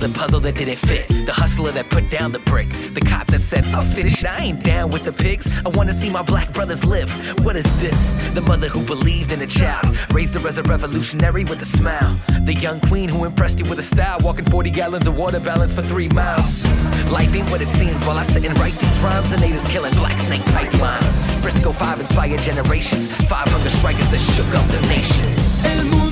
The 0.00 0.08
puzzle 0.18 0.40
that 0.40 0.54
didn't 0.54 0.76
fit. 0.76 1.06
The 1.26 1.32
hustler 1.32 1.70
that 1.72 1.90
put 1.90 2.08
down 2.08 2.32
the 2.32 2.38
brick. 2.40 2.68
The 2.94 3.02
cop 3.02 3.26
that 3.28 3.40
said, 3.40 3.66
I'll 3.66 3.82
finish. 3.82 4.24
I 4.24 4.38
ain't 4.38 4.64
down 4.64 4.90
with 4.90 5.04
the 5.04 5.12
pigs. 5.12 5.46
I 5.64 5.68
wanna 5.68 5.92
see 5.92 6.08
my 6.08 6.22
black 6.22 6.52
brothers 6.54 6.84
live. 6.84 7.10
What 7.44 7.54
is 7.56 7.64
this? 7.80 8.14
The 8.34 8.40
mother 8.40 8.68
who 8.68 8.82
believed 8.86 9.30
in 9.30 9.42
a 9.42 9.46
child. 9.46 9.84
Raised 10.12 10.34
her 10.34 10.48
as 10.48 10.58
a 10.58 10.62
revolutionary 10.62 11.44
with 11.44 11.60
a 11.60 11.66
smile. 11.66 12.18
The 12.44 12.54
young 12.54 12.80
queen 12.80 13.08
who 13.10 13.24
impressed 13.24 13.60
you 13.60 13.66
with 13.68 13.78
a 13.78 13.82
style. 13.82 14.18
Walking 14.20 14.46
40 14.46 14.70
gallons 14.70 15.06
of 15.06 15.16
water 15.16 15.38
balance 15.40 15.74
for 15.74 15.82
three 15.82 16.08
miles. 16.08 16.64
Life 17.10 17.34
ain't 17.34 17.50
what 17.50 17.60
it 17.60 17.68
seems 17.68 18.02
while 18.06 18.16
I 18.16 18.24
sit 18.24 18.44
and 18.46 18.58
write 18.58 18.74
these 18.74 18.98
rhymes. 19.00 19.28
The 19.30 19.36
natives 19.36 19.68
killing 19.68 19.92
black 19.94 20.18
snake 20.20 20.42
pipelines. 20.56 21.12
Frisco 21.42 21.72
5 21.72 22.00
inspired 22.00 22.40
generations. 22.40 23.12
Five 23.28 23.48
hunger 23.48 23.70
strikers 23.70 24.08
that 24.10 24.20
shook 24.20 24.48
up 24.54 24.66
the 24.70 24.80
nation. 24.88 26.09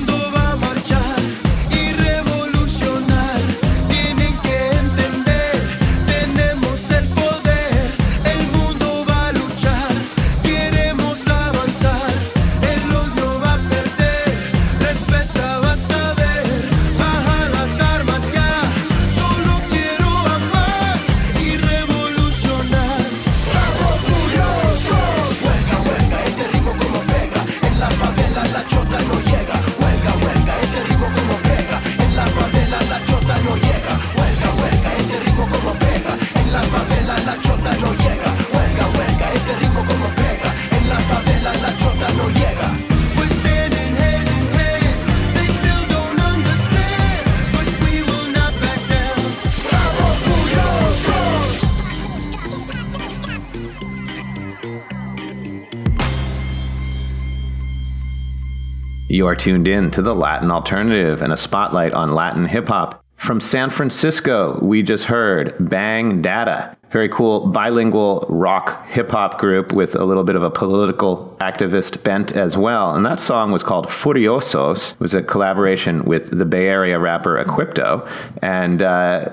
Are 59.29 59.35
tuned 59.35 59.67
in 59.67 59.91
to 59.91 60.01
the 60.01 60.15
Latin 60.15 60.49
Alternative 60.49 61.21
and 61.21 61.31
a 61.31 61.37
spotlight 61.37 61.93
on 61.93 62.15
Latin 62.15 62.47
hip 62.47 62.67
hop. 62.67 63.05
From 63.15 63.39
San 63.39 63.69
Francisco, 63.69 64.57
we 64.59 64.81
just 64.81 65.05
heard 65.05 65.55
Bang 65.59 66.23
Data. 66.23 66.75
Very 66.89 67.09
cool 67.09 67.45
bilingual 67.45 68.25
rock 68.27 68.87
hip 68.87 69.11
hop 69.11 69.37
group 69.37 69.71
with 69.71 69.93
a 69.93 70.03
little 70.03 70.23
bit 70.23 70.35
of 70.35 70.41
a 70.41 70.49
political 70.49 71.37
activist 71.39 72.01
bent 72.01 72.31
as 72.31 72.57
well. 72.57 72.95
And 72.95 73.05
that 73.05 73.19
song 73.19 73.51
was 73.51 73.61
called 73.61 73.85
Furiosos. 73.85 74.93
It 74.93 74.99
was 74.99 75.13
a 75.13 75.21
collaboration 75.21 76.05
with 76.05 76.35
the 76.35 76.45
Bay 76.45 76.65
Area 76.65 76.97
rapper 76.97 77.43
Equipto. 77.43 78.09
And, 78.41 78.81
uh, 78.81 79.29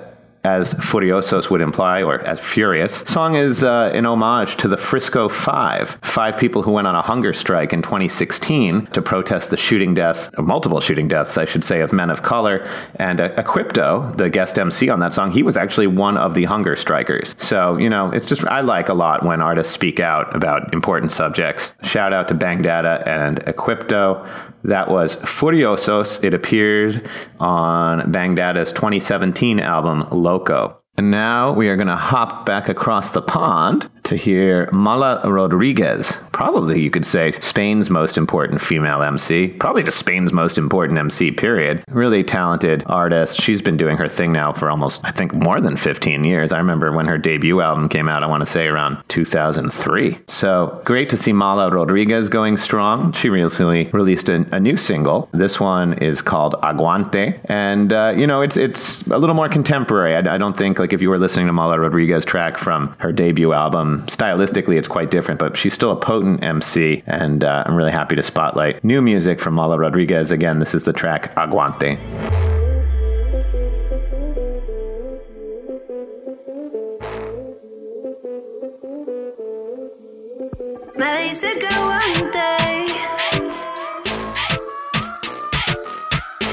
as 0.46 0.74
Furiosos 0.74 1.50
would 1.50 1.60
imply, 1.60 2.02
or 2.02 2.20
as 2.20 2.38
Furious. 2.38 2.98
Song 3.08 3.34
is 3.34 3.64
uh, 3.64 3.90
an 3.92 4.06
homage 4.06 4.56
to 4.58 4.68
the 4.68 4.76
Frisco 4.76 5.28
Five, 5.28 5.98
five 6.02 6.38
people 6.38 6.62
who 6.62 6.70
went 6.70 6.86
on 6.86 6.94
a 6.94 7.02
hunger 7.02 7.32
strike 7.32 7.72
in 7.72 7.82
2016 7.82 8.86
to 8.86 9.02
protest 9.02 9.50
the 9.50 9.56
shooting 9.56 9.92
death, 9.92 10.30
multiple 10.38 10.80
shooting 10.80 11.08
deaths, 11.08 11.36
I 11.36 11.46
should 11.46 11.64
say, 11.64 11.80
of 11.80 11.92
men 11.92 12.10
of 12.10 12.22
color. 12.22 12.68
And 12.94 13.20
uh, 13.20 13.30
Equipto, 13.30 14.16
the 14.16 14.30
guest 14.30 14.56
MC 14.56 14.88
on 14.88 15.00
that 15.00 15.12
song, 15.12 15.32
he 15.32 15.42
was 15.42 15.56
actually 15.56 15.88
one 15.88 16.16
of 16.16 16.34
the 16.34 16.44
hunger 16.44 16.76
strikers. 16.76 17.34
So, 17.38 17.76
you 17.76 17.90
know, 17.90 18.12
it's 18.12 18.26
just, 18.26 18.44
I 18.44 18.60
like 18.60 18.88
a 18.88 18.94
lot 18.94 19.24
when 19.24 19.42
artists 19.42 19.74
speak 19.74 19.98
out 19.98 20.34
about 20.34 20.72
important 20.72 21.10
subjects. 21.10 21.74
Shout 21.82 22.12
out 22.12 22.28
to 22.28 22.34
Bang 22.34 22.62
Data 22.62 23.02
and 23.04 23.38
Equipto. 23.46 24.24
That 24.66 24.90
was 24.90 25.16
Furiosos. 25.18 26.24
It 26.24 26.34
appeared 26.34 27.08
on 27.38 28.10
Bang 28.10 28.34
Data's 28.34 28.72
2017 28.72 29.60
album, 29.60 30.08
Loco. 30.10 30.80
And 30.96 31.10
now 31.10 31.52
we 31.52 31.68
are 31.68 31.76
going 31.76 31.88
to 31.88 31.96
hop 31.96 32.46
back 32.46 32.68
across 32.68 33.10
the 33.10 33.20
pond 33.20 33.90
to 34.04 34.16
hear 34.16 34.70
Mala 34.72 35.20
Rodriguez. 35.28 36.12
Probably, 36.32 36.80
you 36.80 36.90
could 36.90 37.04
say, 37.04 37.32
Spain's 37.32 37.90
most 37.90 38.16
important 38.16 38.60
female 38.60 39.02
MC. 39.02 39.48
Probably 39.48 39.82
just 39.82 39.98
Spain's 39.98 40.32
most 40.32 40.58
important 40.58 40.98
MC, 40.98 41.32
period. 41.32 41.82
Really 41.88 42.22
talented 42.22 42.84
artist. 42.86 43.40
She's 43.40 43.60
been 43.60 43.76
doing 43.76 43.96
her 43.96 44.08
thing 44.08 44.32
now 44.32 44.52
for 44.52 44.70
almost, 44.70 45.04
I 45.04 45.10
think, 45.10 45.34
more 45.34 45.60
than 45.60 45.76
15 45.76 46.24
years. 46.24 46.52
I 46.52 46.58
remember 46.58 46.92
when 46.92 47.06
her 47.06 47.18
debut 47.18 47.60
album 47.60 47.88
came 47.88 48.08
out, 48.08 48.22
I 48.22 48.26
want 48.26 48.42
to 48.42 48.50
say 48.50 48.66
around 48.66 49.02
2003. 49.08 50.18
So 50.28 50.80
great 50.84 51.10
to 51.10 51.16
see 51.16 51.32
Mala 51.32 51.70
Rodriguez 51.70 52.28
going 52.28 52.56
strong. 52.56 53.12
She 53.12 53.28
recently 53.28 53.84
released 53.92 54.28
a, 54.28 54.46
a 54.54 54.60
new 54.60 54.76
single. 54.76 55.28
This 55.32 55.58
one 55.58 55.94
is 55.94 56.22
called 56.22 56.54
Aguante. 56.62 57.40
And, 57.46 57.92
uh, 57.92 58.14
you 58.16 58.26
know, 58.26 58.40
it's, 58.40 58.56
it's 58.56 59.06
a 59.08 59.18
little 59.18 59.34
more 59.34 59.48
contemporary. 59.48 60.14
I, 60.14 60.34
I 60.34 60.38
don't 60.38 60.56
think 60.56 60.78
like 60.86 60.92
if 60.92 61.02
you 61.02 61.10
were 61.10 61.18
listening 61.18 61.48
to 61.48 61.52
Mala 61.52 61.80
Rodriguez 61.80 62.24
track 62.24 62.58
from 62.58 62.94
her 62.98 63.10
debut 63.10 63.52
album, 63.52 64.04
stylistically 64.06 64.78
it's 64.78 64.86
quite 64.86 65.10
different, 65.10 65.40
but 65.40 65.56
she's 65.56 65.74
still 65.74 65.90
a 65.90 65.96
potent 65.96 66.44
MC, 66.44 67.02
and 67.08 67.42
uh, 67.42 67.64
I'm 67.66 67.74
really 67.74 67.90
happy 67.90 68.14
to 68.14 68.22
spotlight 68.22 68.84
new 68.84 69.02
music 69.02 69.40
from 69.40 69.54
Mala 69.54 69.78
Rodriguez. 69.80 70.30
Again, 70.30 70.60
this 70.60 70.76
is 70.76 70.84
the 70.84 70.92
track 70.92 71.34
Aguante. 71.34 71.98
Me 80.94 81.04
dice 81.04 81.52
que 81.58 81.66
aguante. 81.66 82.56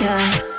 Yeah. 0.01 0.52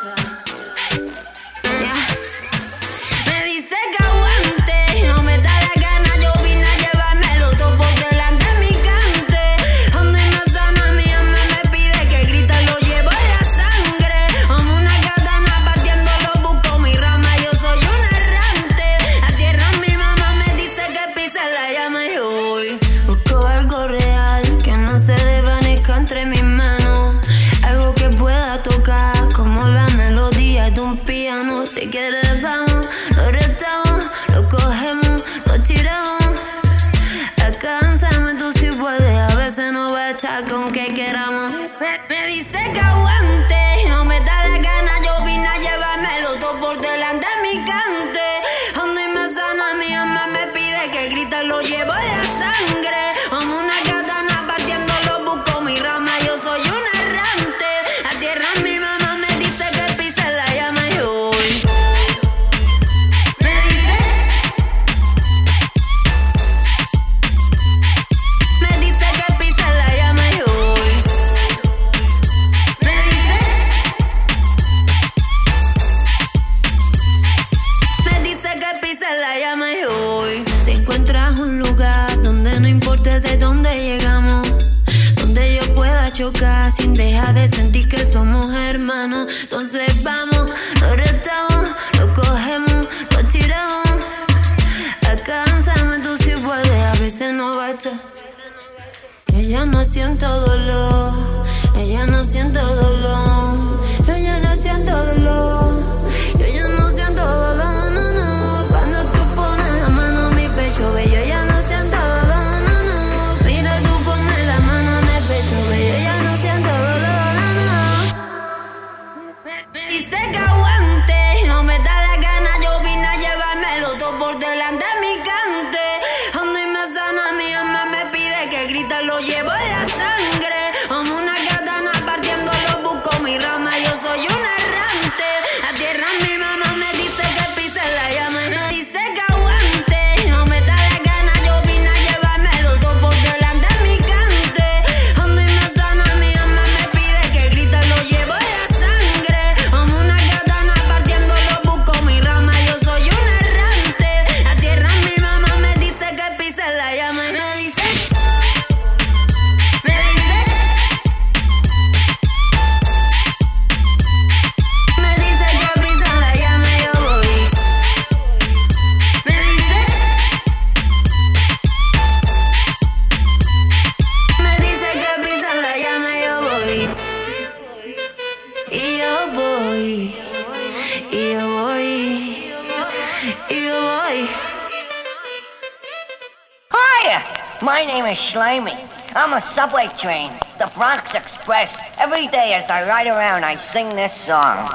I'm 189.24 189.32
a 189.32 189.40
subway 189.40 189.88
train, 189.96 190.30
the 190.58 190.70
Bronx 190.76 191.14
Express. 191.14 191.74
Every 191.98 192.26
day 192.26 192.52
as 192.52 192.70
I 192.70 192.86
ride 192.86 193.06
around, 193.06 193.42
I 193.42 193.56
sing 193.56 193.88
this 193.96 194.12
song. 194.12 194.68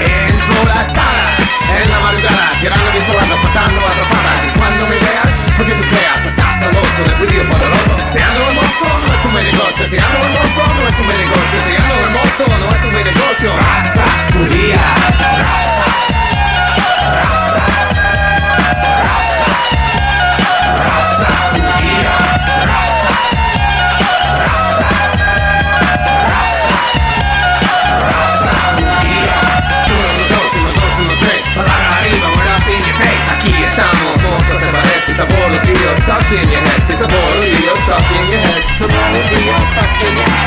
Entro 0.00 0.64
la 0.64 0.84
sala, 0.88 1.26
en 1.68 1.90
la 1.90 2.00
madrugada, 2.00 2.50
tirando 2.62 2.92
mis 2.94 3.02
palabras, 3.02 3.44
matando 3.44 3.80
a 3.84 3.92
trofadas. 3.92 4.40
Y 4.42 4.58
cuando 4.58 4.86
me 4.86 4.96
veas, 5.04 5.32
porque 5.54 5.72
tú 5.74 5.82
creas, 5.84 6.24
estás 6.24 6.60
celoso, 6.60 7.02
desvivido 7.04 7.44
por 7.50 7.60
el 7.60 7.83
si 8.14 8.20
ando 8.20 8.40
hermoso 8.46 8.98
no 9.06 9.12
es 9.12 9.24
un 9.24 9.32
buen 9.32 9.44
negocio, 9.44 9.86
si 9.86 9.96
hermoso 9.96 10.74
no 10.74 10.86
es 10.86 10.98
un 11.00 11.06
buen 11.06 11.18
negocio, 11.18 11.58
si 11.66 11.74
ando 11.74 11.94
hermoso 11.94 12.58
no 12.60 12.74
es 12.74 12.84
un 12.84 12.92
buen 12.92 13.04
negocio, 13.04 13.56
raza 13.56 14.04
judía, 14.32 14.94
raza. 15.18 15.93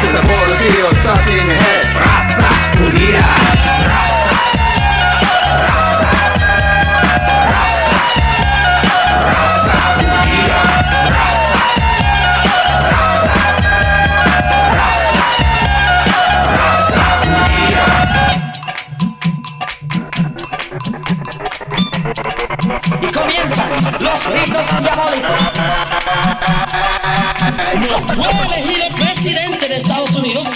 Se 0.01 0.11
salvó 0.11 0.33
el 0.33 0.57
tío 0.57 0.89
Raza 1.93 2.49
judía 2.77 3.37
Y 23.01 23.07
comienzan 23.11 23.69
los 23.99 24.27
gritos 24.27 24.67
diabólicos. 24.81 25.35
¡No 28.17 28.29
puedes 28.31 28.65
ir 28.65 28.81
en 28.81 29.06
presidente 29.27 29.67
de 29.67 29.75
Estados 29.75 30.15
Unidos, 30.15 30.47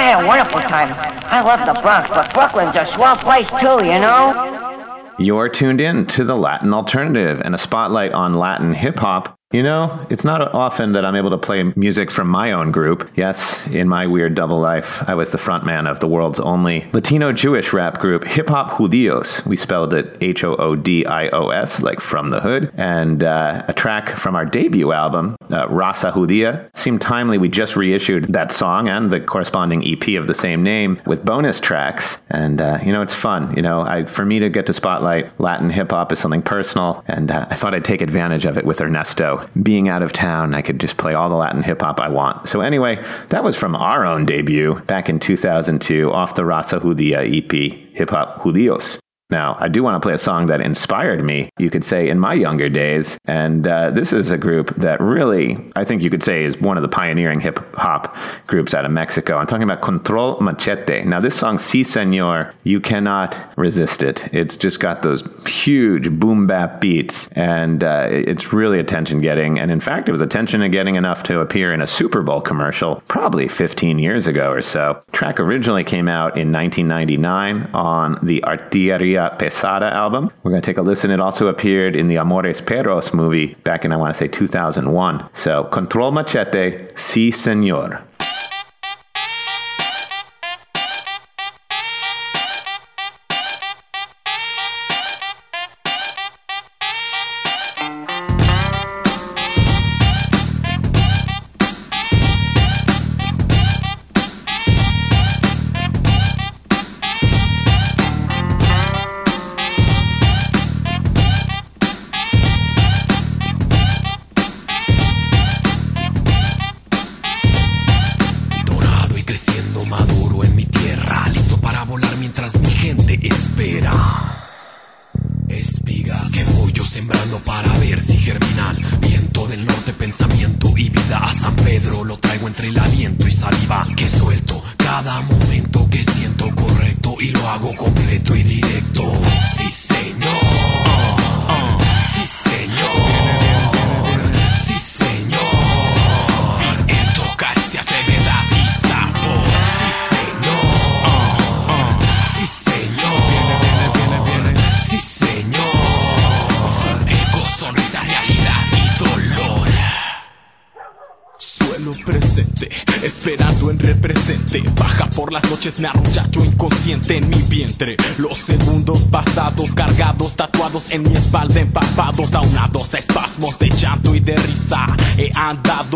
I 0.00 0.04
had 0.04 0.24
a 0.24 0.26
wonderful 0.26 0.60
time. 0.60 0.94
I 1.26 1.42
love 1.42 1.66
the 1.66 1.78
Bronx, 1.82 2.08
but 2.08 2.32
Brooklyn's 2.32 2.74
a 2.74 2.86
swell 2.86 3.16
place 3.16 3.50
too, 3.50 3.84
you 3.84 4.00
know? 4.00 5.12
You're 5.18 5.50
tuned 5.50 5.78
in 5.78 6.06
to 6.06 6.24
the 6.24 6.36
Latin 6.36 6.72
Alternative 6.72 7.42
and 7.44 7.54
a 7.54 7.58
spotlight 7.58 8.12
on 8.12 8.38
Latin 8.38 8.72
hip 8.72 8.98
hop. 8.98 9.38
You 9.52 9.64
know, 9.64 10.06
it's 10.10 10.22
not 10.22 10.54
often 10.54 10.92
that 10.92 11.04
I'm 11.04 11.16
able 11.16 11.30
to 11.30 11.38
play 11.38 11.64
music 11.74 12.08
from 12.12 12.28
my 12.28 12.52
own 12.52 12.70
group. 12.70 13.10
Yes, 13.16 13.66
in 13.66 13.88
my 13.88 14.06
weird 14.06 14.36
double 14.36 14.60
life, 14.60 15.02
I 15.08 15.16
was 15.16 15.32
the 15.32 15.38
frontman 15.38 15.90
of 15.90 15.98
the 15.98 16.06
world's 16.06 16.38
only 16.38 16.86
Latino 16.92 17.32
Jewish 17.32 17.72
rap 17.72 17.98
group, 17.98 18.22
Hip 18.22 18.48
Hop 18.48 18.70
Judíos. 18.70 19.44
We 19.44 19.56
spelled 19.56 19.92
it 19.92 20.16
H 20.20 20.44
O 20.44 20.54
O 20.54 20.76
D 20.76 21.04
I 21.04 21.30
O 21.30 21.48
S, 21.48 21.82
like 21.82 22.00
from 22.00 22.30
the 22.30 22.40
hood. 22.40 22.72
And 22.76 23.24
uh, 23.24 23.64
a 23.66 23.72
track 23.72 24.10
from 24.10 24.36
our 24.36 24.44
debut 24.46 24.92
album, 24.92 25.36
uh, 25.50 25.66
Raza 25.66 26.12
Judía, 26.12 26.68
seemed 26.76 27.00
timely. 27.00 27.36
We 27.36 27.48
just 27.48 27.74
reissued 27.74 28.32
that 28.32 28.52
song 28.52 28.88
and 28.88 29.10
the 29.10 29.20
corresponding 29.20 29.84
EP 29.84 30.16
of 30.16 30.28
the 30.28 30.34
same 30.34 30.62
name 30.62 31.02
with 31.06 31.24
bonus 31.24 31.58
tracks. 31.58 32.22
And, 32.30 32.60
uh, 32.60 32.78
you 32.84 32.92
know, 32.92 33.02
it's 33.02 33.14
fun. 33.14 33.56
You 33.56 33.62
know, 33.62 33.80
I, 33.80 34.04
for 34.04 34.24
me 34.24 34.38
to 34.38 34.48
get 34.48 34.66
to 34.66 34.72
spotlight 34.72 35.40
Latin 35.40 35.70
hip 35.70 35.90
hop 35.90 36.12
is 36.12 36.20
something 36.20 36.42
personal. 36.42 37.02
And 37.08 37.32
uh, 37.32 37.48
I 37.50 37.56
thought 37.56 37.74
I'd 37.74 37.84
take 37.84 38.00
advantage 38.00 38.44
of 38.44 38.56
it 38.56 38.64
with 38.64 38.80
Ernesto. 38.80 39.39
Being 39.62 39.88
out 39.88 40.02
of 40.02 40.12
town, 40.12 40.54
I 40.54 40.62
could 40.62 40.78
just 40.78 40.96
play 40.96 41.14
all 41.14 41.28
the 41.28 41.34
Latin 41.34 41.62
hip 41.62 41.82
hop 41.82 42.00
I 42.00 42.08
want. 42.08 42.48
So, 42.48 42.60
anyway, 42.60 43.04
that 43.30 43.42
was 43.42 43.56
from 43.56 43.74
our 43.74 44.06
own 44.06 44.26
debut 44.26 44.80
back 44.86 45.08
in 45.08 45.18
2002 45.18 46.12
off 46.12 46.34
the 46.34 46.42
Raza 46.42 46.80
Judía 46.80 47.26
EP, 47.26 47.96
Hip 47.96 48.10
Hop 48.10 48.42
Judíos. 48.42 48.99
Now, 49.30 49.56
I 49.60 49.68
do 49.68 49.82
want 49.82 50.00
to 50.00 50.04
play 50.04 50.14
a 50.14 50.18
song 50.18 50.46
that 50.46 50.60
inspired 50.60 51.22
me, 51.22 51.50
you 51.58 51.70
could 51.70 51.84
say, 51.84 52.08
in 52.08 52.18
my 52.18 52.34
younger 52.34 52.68
days. 52.68 53.18
And 53.26 53.66
uh, 53.66 53.90
this 53.90 54.12
is 54.12 54.30
a 54.30 54.38
group 54.38 54.74
that 54.76 55.00
really, 55.00 55.56
I 55.76 55.84
think 55.84 56.02
you 56.02 56.10
could 56.10 56.22
say, 56.22 56.44
is 56.44 56.58
one 56.60 56.76
of 56.76 56.82
the 56.82 56.88
pioneering 56.88 57.40
hip 57.40 57.58
hop 57.74 58.16
groups 58.46 58.74
out 58.74 58.84
of 58.84 58.90
Mexico. 58.90 59.36
I'm 59.36 59.46
talking 59.46 59.62
about 59.62 59.82
Control 59.82 60.40
Machete. 60.40 61.04
Now, 61.04 61.20
this 61.20 61.34
song, 61.34 61.58
Si 61.58 61.84
Senor, 61.84 62.52
you 62.64 62.80
cannot 62.80 63.38
resist 63.56 64.02
it. 64.02 64.32
It's 64.34 64.56
just 64.56 64.80
got 64.80 65.02
those 65.02 65.22
huge 65.46 66.10
boom 66.10 66.46
bap 66.46 66.80
beats, 66.80 67.28
and 67.32 67.84
uh, 67.84 68.08
it's 68.10 68.52
really 68.52 68.78
attention 68.78 69.20
getting. 69.20 69.58
And 69.58 69.70
in 69.70 69.80
fact, 69.80 70.08
it 70.08 70.12
was 70.12 70.20
attention 70.20 70.68
getting 70.70 70.96
enough 70.96 71.22
to 71.24 71.40
appear 71.40 71.72
in 71.72 71.80
a 71.80 71.86
Super 71.86 72.22
Bowl 72.22 72.40
commercial 72.40 73.02
probably 73.08 73.48
15 73.48 73.98
years 73.98 74.26
ago 74.26 74.50
or 74.50 74.62
so. 74.62 75.02
Track 75.12 75.40
originally 75.40 75.84
came 75.84 76.08
out 76.08 76.36
in 76.36 76.52
1999 76.52 77.70
on 77.74 78.18
the 78.22 78.42
Artilleria 78.42 79.19
Pesada 79.38 79.90
album. 79.92 80.30
We're 80.42 80.52
going 80.52 80.62
to 80.62 80.66
take 80.66 80.78
a 80.78 80.82
listen. 80.82 81.10
It 81.10 81.20
also 81.20 81.48
appeared 81.48 81.96
in 81.96 82.06
the 82.06 82.16
Amores 82.16 82.60
Perros 82.60 83.12
movie 83.12 83.54
back 83.64 83.84
in, 83.84 83.92
I 83.92 83.96
want 83.96 84.14
to 84.14 84.18
say, 84.18 84.28
2001. 84.28 85.28
So, 85.34 85.64
Control 85.64 86.12
Machete, 86.12 86.88
Si 86.96 87.30
Senor. 87.30 88.02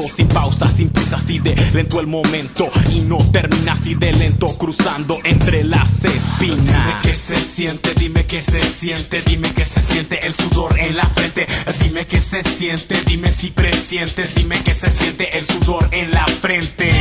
Sin 0.03 0.29
pausa, 0.29 0.69
sin 0.69 0.91
prisa, 0.91 1.17
así 1.17 1.39
de 1.39 1.55
lento 1.73 2.01
el 2.01 2.07
momento. 2.07 2.69
Y 2.93 3.01
no 3.01 3.19
termina 3.31 3.73
así 3.73 3.95
de 3.95 4.13
lento, 4.13 4.47
cruzando 4.59 5.19
entre 5.25 5.65
las 5.65 6.05
espinas. 6.05 6.39
Dime 6.41 6.97
qué 7.03 7.15
se 7.15 7.37
siente, 7.37 7.95
dime 7.95 8.27
qué 8.27 8.43
se 8.43 8.63
siente, 8.63 9.23
dime 9.23 9.53
qué 9.53 9.65
se 9.65 9.83
siente 9.83 10.27
el 10.27 10.35
sudor 10.35 10.79
en 10.79 10.97
la 10.97 11.07
frente. 11.07 11.47
Dime 11.83 12.07
qué 12.07 12.19
se 12.19 12.43
siente, 12.43 13.01
dime 13.07 13.33
si 13.33 13.51
presientes, 13.51 14.35
dime 14.35 14.63
qué 14.63 14.75
se 14.75 14.91
siente 14.91 15.39
el 15.39 15.47
sudor 15.47 15.89
en 15.93 16.11
la 16.11 16.27
frente. 16.27 16.94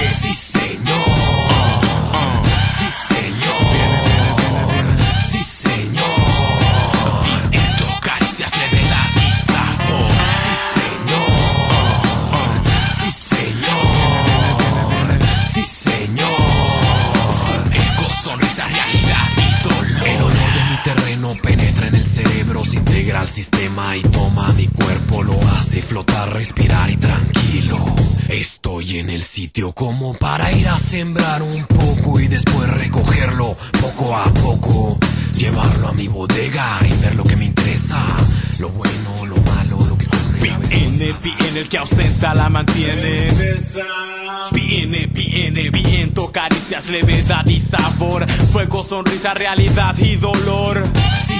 Sitio 29.54 29.72
como 29.74 30.16
para 30.16 30.52
ir 30.52 30.68
a 30.68 30.80
sembrar 30.80 31.44
un 31.44 31.64
poco 31.66 32.20
y 32.20 32.28
después 32.28 32.68
recogerlo 32.72 33.56
poco 33.82 34.18
a 34.18 34.26
poco. 34.34 34.98
Llevarlo 35.38 35.90
a 35.90 35.94
mi 35.94 36.08
bodega 36.08 36.80
y 36.82 37.02
ver 37.04 37.14
lo 37.14 37.24
que 37.24 37.36
me 37.36 37.46
interesa, 37.46 38.04
lo 38.58 38.70
bueno, 38.70 39.26
lo 39.28 39.36
malo, 39.36 39.78
lo 39.86 39.98
que 39.98 40.08
Viene, 40.70 41.14
viene 41.22 41.60
el 41.60 41.70
que 41.70 41.78
ausenta 41.78 42.34
la 42.34 42.50
mantiene. 42.50 43.30
Viene, 44.52 45.06
viene, 45.08 45.70
viento, 45.70 46.32
caricias, 46.32 46.90
levedad 46.90 47.46
y 47.46 47.60
sabor. 47.60 48.28
Fuego, 48.52 48.84
sonrisa, 48.84 49.36
realidad 49.36 49.96
y 50.00 50.16
dolor. 50.16 50.84
Sí, 51.28 51.40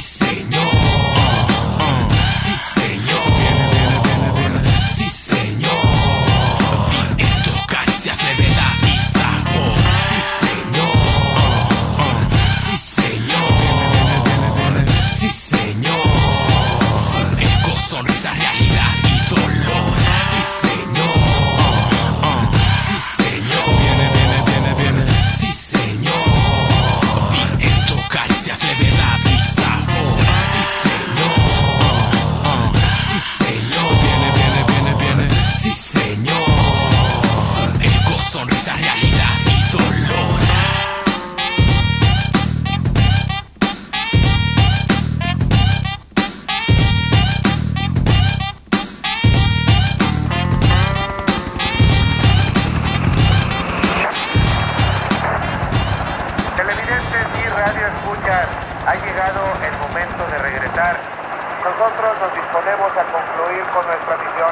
Nosotros 61.64 62.20
nos 62.20 62.34
disponemos 62.36 62.92
a 62.92 63.04
concluir 63.06 63.64
con 63.74 63.86
nuestra 63.88 64.18
misión. 64.18 64.52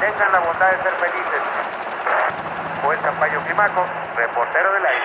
Tengan 0.00 0.32
la 0.32 0.40
bondad 0.40 0.70
de 0.70 0.82
ser 0.82 0.92
felices. 0.92 1.42
Juez 2.82 2.98
Campayo 3.00 3.40
Climaco, 3.44 3.84
reportero 4.16 4.72
del 4.72 4.86
aire. 4.86 5.04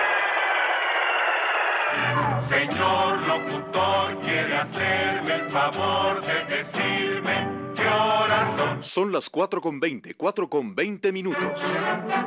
Señor 2.48 3.18
locutor, 3.18 4.20
quiere 4.20 4.56
hacerme 4.56 5.34
el 5.34 5.50
favor 5.52 6.24
de 6.24 6.44
decirme 6.44 7.48
qué 7.76 7.86
horas 7.86 8.56
son. 8.56 8.82
Son 8.82 9.12
las 9.12 9.28
4 9.28 9.60
con 9.60 9.78
20, 9.78 10.14
4 10.14 10.48
con 10.48 10.74
20 10.74 11.12
minutos. 11.12 11.52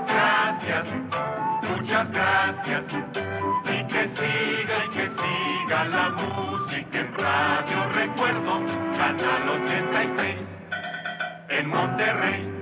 Gracias, 0.05 0.85
muchas 1.61 2.11
gracias. 2.11 2.83
Y 3.65 3.87
que 3.87 4.03
siga 4.15 4.85
y 4.85 4.89
que 4.93 5.07
siga 5.09 5.85
la 5.85 6.09
música 6.09 6.99
en 6.99 7.13
Radio 7.15 7.89
Recuerdo, 7.93 8.59
Canal 8.97 9.49
86, 9.49 10.37
en 11.49 11.67
Monterrey. 11.67 12.59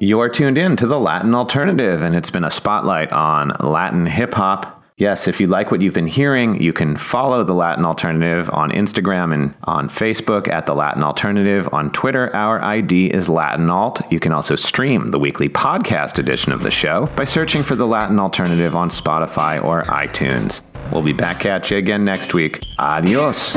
You're 0.00 0.28
tuned 0.28 0.58
in 0.58 0.76
to 0.76 0.86
the 0.86 0.98
Latin 0.98 1.34
Alternative, 1.34 2.02
and 2.02 2.14
it's 2.14 2.30
been 2.30 2.44
a 2.44 2.50
spotlight 2.50 3.12
on 3.12 3.52
Latin 3.60 4.06
hip 4.06 4.32
hop. 4.34 4.77
Yes, 4.98 5.28
if 5.28 5.40
you 5.40 5.46
like 5.46 5.70
what 5.70 5.80
you've 5.80 5.94
been 5.94 6.08
hearing, 6.08 6.60
you 6.60 6.72
can 6.72 6.96
follow 6.96 7.44
the 7.44 7.54
Latin 7.54 7.84
Alternative 7.84 8.50
on 8.52 8.72
Instagram 8.72 9.32
and 9.32 9.54
on 9.62 9.88
Facebook 9.88 10.48
at 10.48 10.66
the 10.66 10.74
Latin 10.74 11.04
Alternative. 11.04 11.68
On 11.72 11.92
Twitter, 11.92 12.34
our 12.34 12.60
ID 12.60 13.14
is 13.14 13.28
Latin 13.28 13.70
Alt. 13.70 14.00
You 14.10 14.18
can 14.18 14.32
also 14.32 14.56
stream 14.56 15.12
the 15.12 15.18
weekly 15.20 15.48
podcast 15.48 16.18
edition 16.18 16.50
of 16.50 16.64
the 16.64 16.72
show 16.72 17.06
by 17.14 17.22
searching 17.22 17.62
for 17.62 17.76
the 17.76 17.86
Latin 17.86 18.18
Alternative 18.18 18.74
on 18.74 18.90
Spotify 18.90 19.62
or 19.62 19.84
iTunes. 19.84 20.62
We'll 20.92 21.04
be 21.04 21.12
back 21.12 21.46
at 21.46 21.70
you 21.70 21.76
again 21.76 22.04
next 22.04 22.34
week. 22.34 22.64
Adios. 22.80 23.56